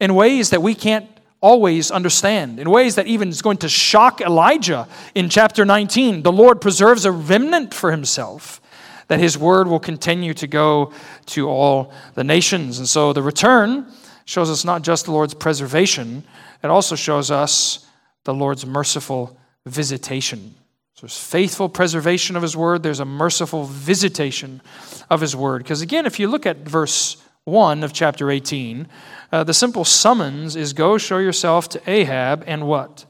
in 0.00 0.14
ways 0.14 0.50
that 0.50 0.62
we 0.62 0.74
can't 0.74 1.08
always 1.42 1.90
understand, 1.90 2.58
in 2.58 2.70
ways 2.70 2.94
that 2.94 3.06
even 3.06 3.28
is 3.28 3.42
going 3.42 3.58
to 3.58 3.68
shock 3.68 4.20
Elijah 4.22 4.88
in 5.14 5.28
chapter 5.28 5.64
19. 5.64 6.22
The 6.22 6.32
Lord 6.32 6.60
preserves 6.60 7.04
a 7.04 7.12
remnant 7.12 7.74
for 7.74 7.90
himself, 7.90 8.60
that 9.08 9.20
his 9.20 9.36
word 9.36 9.66
will 9.66 9.80
continue 9.80 10.32
to 10.34 10.46
go 10.46 10.92
to 11.26 11.48
all 11.48 11.92
the 12.14 12.24
nations. 12.24 12.78
And 12.78 12.88
so 12.88 13.12
the 13.12 13.22
return 13.22 13.86
shows 14.24 14.48
us 14.48 14.64
not 14.64 14.82
just 14.82 15.04
the 15.06 15.12
Lord's 15.12 15.34
preservation, 15.34 16.22
it 16.62 16.68
also 16.68 16.94
shows 16.94 17.30
us 17.30 17.86
the 18.24 18.32
Lord's 18.32 18.64
merciful 18.64 19.36
visitation. 19.66 20.54
So 20.94 21.02
there's 21.02 21.18
faithful 21.18 21.68
preservation 21.68 22.36
of 22.36 22.42
his 22.42 22.56
word, 22.56 22.84
there's 22.84 23.00
a 23.00 23.04
merciful 23.04 23.64
visitation 23.64 24.62
of 25.10 25.20
his 25.20 25.34
word. 25.34 25.64
Because 25.64 25.82
again, 25.82 26.06
if 26.06 26.20
you 26.20 26.28
look 26.28 26.46
at 26.46 26.58
verse 26.58 27.16
1 27.44 27.82
of 27.82 27.92
chapter 27.92 28.30
18, 28.30 28.86
uh, 29.32 29.42
the 29.42 29.54
simple 29.54 29.84
summons 29.84 30.56
is 30.56 30.74
go 30.74 30.98
show 30.98 31.18
yourself 31.18 31.68
to 31.70 31.90
Ahab, 31.90 32.44
and 32.46 32.66
what? 32.66 33.06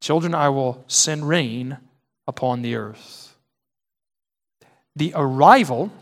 Children, 0.00 0.34
I 0.34 0.48
will 0.48 0.82
send 0.88 1.28
rain 1.28 1.76
upon 2.26 2.62
the 2.62 2.76
earth. 2.76 3.36
The 4.96 5.12
arrival 5.14 5.92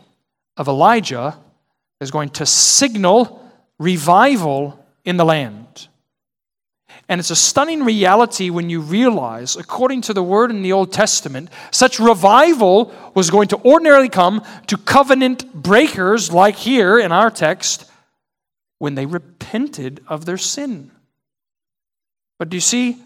of 0.55 0.67
Elijah 0.67 1.37
is 1.99 2.09
going 2.09 2.29
to 2.29 2.45
signal 2.45 3.41
revival 3.79 4.79
in 5.03 5.17
the 5.17 5.25
land. 5.25 5.87
And 7.09 7.19
it's 7.19 7.31
a 7.31 7.35
stunning 7.35 7.83
reality 7.83 8.49
when 8.49 8.69
you 8.69 8.79
realize, 8.79 9.57
according 9.57 10.01
to 10.01 10.13
the 10.13 10.23
word 10.23 10.51
in 10.51 10.61
the 10.61 10.71
Old 10.71 10.93
Testament, 10.93 11.49
such 11.69 11.99
revival 11.99 12.93
was 13.13 13.29
going 13.29 13.49
to 13.49 13.61
ordinarily 13.65 14.09
come 14.09 14.41
to 14.67 14.77
covenant 14.77 15.53
breakers, 15.53 16.31
like 16.31 16.55
here 16.55 16.97
in 16.97 17.11
our 17.11 17.29
text, 17.29 17.89
when 18.83 18.95
they 18.95 19.05
repented 19.05 20.03
of 20.09 20.25
their 20.25 20.37
sin. 20.37 20.91
But 22.37 22.49
do 22.49 22.57
you 22.57 22.59
see? 22.59 22.97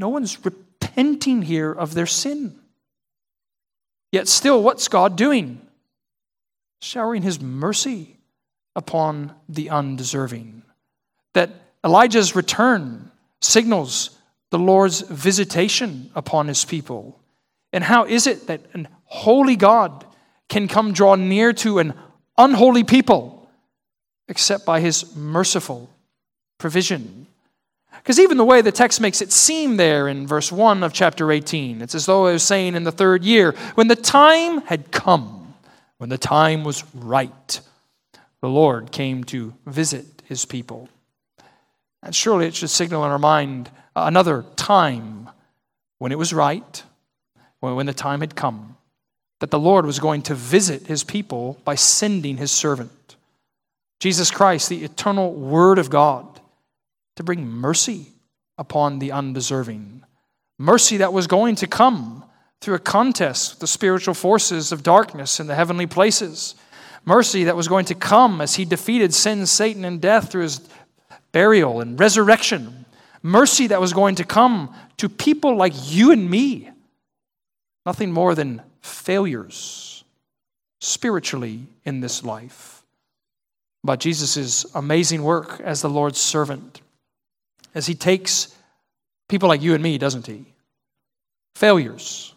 No 0.00 0.08
one's 0.08 0.44
repenting 0.44 1.42
here 1.42 1.70
of 1.70 1.94
their 1.94 2.04
sin. 2.04 2.58
Yet 4.10 4.26
still, 4.26 4.60
what's 4.64 4.88
God 4.88 5.14
doing? 5.14 5.60
Showering 6.82 7.22
his 7.22 7.40
mercy 7.40 8.16
upon 8.74 9.32
the 9.48 9.70
undeserving. 9.70 10.64
That 11.34 11.50
Elijah's 11.84 12.34
return 12.34 13.12
signals 13.40 14.18
the 14.50 14.58
Lord's 14.58 15.02
visitation 15.02 16.10
upon 16.16 16.48
his 16.48 16.64
people. 16.64 17.20
And 17.72 17.84
how 17.84 18.06
is 18.06 18.26
it 18.26 18.48
that 18.48 18.62
an 18.72 18.88
holy 19.04 19.54
God 19.54 20.04
can 20.48 20.66
come 20.66 20.92
draw 20.92 21.14
near 21.14 21.52
to 21.52 21.78
an 21.78 21.94
unholy 22.36 22.82
people? 22.82 23.33
Except 24.28 24.64
by 24.64 24.80
his 24.80 25.14
merciful 25.16 25.90
provision. 26.58 27.26
Because 27.96 28.18
even 28.18 28.36
the 28.36 28.44
way 28.44 28.60
the 28.60 28.72
text 28.72 29.00
makes 29.00 29.22
it 29.22 29.32
seem 29.32 29.76
there 29.76 30.08
in 30.08 30.26
verse 30.26 30.52
1 30.52 30.82
of 30.82 30.92
chapter 30.92 31.30
18, 31.30 31.80
it's 31.80 31.94
as 31.94 32.06
though 32.06 32.26
it 32.26 32.32
was 32.32 32.42
saying 32.42 32.74
in 32.74 32.84
the 32.84 32.92
third 32.92 33.24
year, 33.24 33.52
when 33.74 33.88
the 33.88 33.96
time 33.96 34.60
had 34.62 34.90
come, 34.90 35.54
when 35.98 36.10
the 36.10 36.18
time 36.18 36.64
was 36.64 36.84
right, 36.94 37.60
the 38.40 38.48
Lord 38.48 38.92
came 38.92 39.24
to 39.24 39.54
visit 39.64 40.06
his 40.26 40.44
people. 40.44 40.88
And 42.02 42.14
surely 42.14 42.46
it 42.46 42.54
should 42.54 42.70
signal 42.70 43.04
in 43.04 43.10
our 43.10 43.18
mind 43.18 43.70
another 43.96 44.44
time 44.56 45.30
when 45.98 46.12
it 46.12 46.18
was 46.18 46.34
right, 46.34 46.82
when 47.60 47.86
the 47.86 47.94
time 47.94 48.20
had 48.20 48.36
come, 48.36 48.76
that 49.40 49.50
the 49.50 49.58
Lord 49.58 49.86
was 49.86 49.98
going 49.98 50.20
to 50.22 50.34
visit 50.34 50.86
his 50.86 51.04
people 51.04 51.58
by 51.64 51.74
sending 51.74 52.36
his 52.36 52.52
servant. 52.52 53.16
Jesus 54.04 54.30
Christ, 54.30 54.68
the 54.68 54.84
eternal 54.84 55.32
Word 55.32 55.78
of 55.78 55.88
God, 55.88 56.38
to 57.16 57.22
bring 57.22 57.48
mercy 57.48 58.08
upon 58.58 58.98
the 58.98 59.10
undeserving. 59.12 60.04
Mercy 60.58 60.98
that 60.98 61.14
was 61.14 61.26
going 61.26 61.54
to 61.54 61.66
come 61.66 62.22
through 62.60 62.74
a 62.74 62.80
contest 62.80 63.52
with 63.52 63.60
the 63.60 63.66
spiritual 63.66 64.12
forces 64.12 64.72
of 64.72 64.82
darkness 64.82 65.40
in 65.40 65.46
the 65.46 65.54
heavenly 65.54 65.86
places. 65.86 66.54
Mercy 67.06 67.44
that 67.44 67.56
was 67.56 67.66
going 67.66 67.86
to 67.86 67.94
come 67.94 68.42
as 68.42 68.56
he 68.56 68.66
defeated 68.66 69.14
sin, 69.14 69.46
Satan, 69.46 69.86
and 69.86 70.02
death 70.02 70.30
through 70.30 70.42
his 70.42 70.68
burial 71.32 71.80
and 71.80 71.98
resurrection. 71.98 72.84
Mercy 73.22 73.68
that 73.68 73.80
was 73.80 73.94
going 73.94 74.16
to 74.16 74.24
come 74.24 74.74
to 74.98 75.08
people 75.08 75.56
like 75.56 75.72
you 75.90 76.12
and 76.12 76.28
me. 76.28 76.68
Nothing 77.86 78.12
more 78.12 78.34
than 78.34 78.60
failures 78.82 80.04
spiritually 80.78 81.68
in 81.86 82.00
this 82.00 82.22
life. 82.22 82.73
But 83.84 84.00
Jesus' 84.00 84.64
amazing 84.74 85.22
work 85.22 85.60
as 85.60 85.82
the 85.82 85.90
Lord's 85.90 86.18
servant, 86.18 86.80
as 87.74 87.86
he 87.86 87.94
takes 87.94 88.56
people 89.28 89.48
like 89.48 89.60
you 89.60 89.74
and 89.74 89.82
me, 89.82 89.98
doesn't 89.98 90.26
he? 90.26 90.46
Failures. 91.54 92.32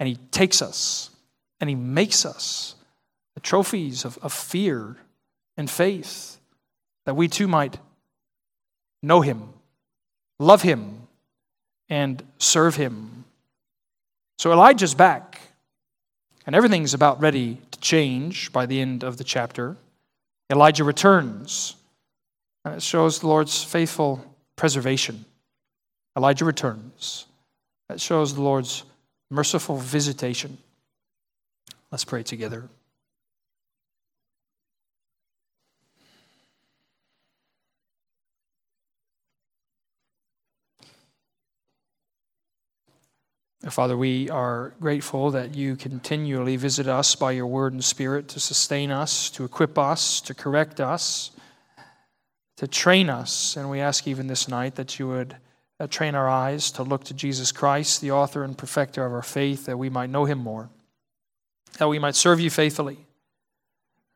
And 0.00 0.08
he 0.08 0.16
takes 0.32 0.60
us 0.60 1.10
and 1.60 1.70
he 1.70 1.76
makes 1.76 2.26
us 2.26 2.74
the 3.34 3.40
trophies 3.40 4.04
of, 4.04 4.18
of 4.18 4.32
fear 4.32 4.96
and 5.56 5.70
faith 5.70 6.38
that 7.06 7.14
we 7.14 7.28
too 7.28 7.46
might 7.46 7.78
know 9.02 9.20
him, 9.20 9.50
love 10.40 10.62
him, 10.62 11.06
and 11.88 12.22
serve 12.38 12.76
him. 12.76 13.24
So 14.38 14.52
Elijah's 14.52 14.94
back, 14.94 15.40
and 16.46 16.56
everything's 16.56 16.94
about 16.94 17.20
ready 17.20 17.58
to 17.70 17.80
change 17.80 18.52
by 18.52 18.66
the 18.66 18.80
end 18.80 19.04
of 19.04 19.16
the 19.16 19.24
chapter. 19.24 19.76
Elijah 20.50 20.84
returns, 20.84 21.76
and 22.64 22.74
it 22.74 22.82
shows 22.82 23.20
the 23.20 23.28
Lord's 23.28 23.62
faithful 23.62 24.24
preservation. 24.56 25.24
Elijah 26.16 26.44
returns. 26.44 27.26
That 27.88 28.00
shows 28.00 28.34
the 28.34 28.42
Lord's 28.42 28.84
merciful 29.30 29.76
visitation. 29.76 30.58
Let's 31.90 32.04
pray 32.04 32.22
together. 32.22 32.68
Father, 43.68 43.94
we 43.94 44.30
are 44.30 44.72
grateful 44.80 45.32
that 45.32 45.54
you 45.54 45.76
continually 45.76 46.56
visit 46.56 46.88
us 46.88 47.14
by 47.14 47.32
your 47.32 47.46
word 47.46 47.74
and 47.74 47.84
spirit 47.84 48.26
to 48.28 48.40
sustain 48.40 48.90
us, 48.90 49.28
to 49.30 49.44
equip 49.44 49.76
us, 49.76 50.22
to 50.22 50.32
correct 50.32 50.80
us, 50.80 51.30
to 52.56 52.66
train 52.66 53.10
us. 53.10 53.56
And 53.58 53.68
we 53.68 53.80
ask 53.80 54.08
even 54.08 54.28
this 54.28 54.48
night 54.48 54.76
that 54.76 54.98
you 54.98 55.08
would 55.08 55.36
uh, 55.78 55.86
train 55.88 56.14
our 56.14 56.28
eyes 56.28 56.70
to 56.72 56.82
look 56.82 57.04
to 57.04 57.14
Jesus 57.14 57.52
Christ, 57.52 58.00
the 58.00 58.12
author 58.12 58.44
and 58.44 58.56
perfecter 58.56 59.04
of 59.04 59.12
our 59.12 59.22
faith, 59.22 59.66
that 59.66 59.78
we 59.78 59.90
might 59.90 60.08
know 60.08 60.24
him 60.24 60.38
more, 60.38 60.70
that 61.76 61.88
we 61.88 61.98
might 61.98 62.14
serve 62.14 62.40
you 62.40 62.48
faithfully, 62.48 62.98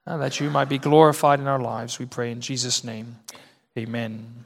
and 0.07 0.23
that 0.23 0.41
you 0.41 0.49
might 0.49 0.71
be 0.71 0.79
glorified 0.79 1.39
in 1.39 1.47
our 1.47 1.61
lives. 1.61 1.99
We 1.99 2.07
pray 2.07 2.33
in 2.33 2.41
Jesus' 2.41 2.83
name. 2.83 3.17
Amen. 3.77 4.45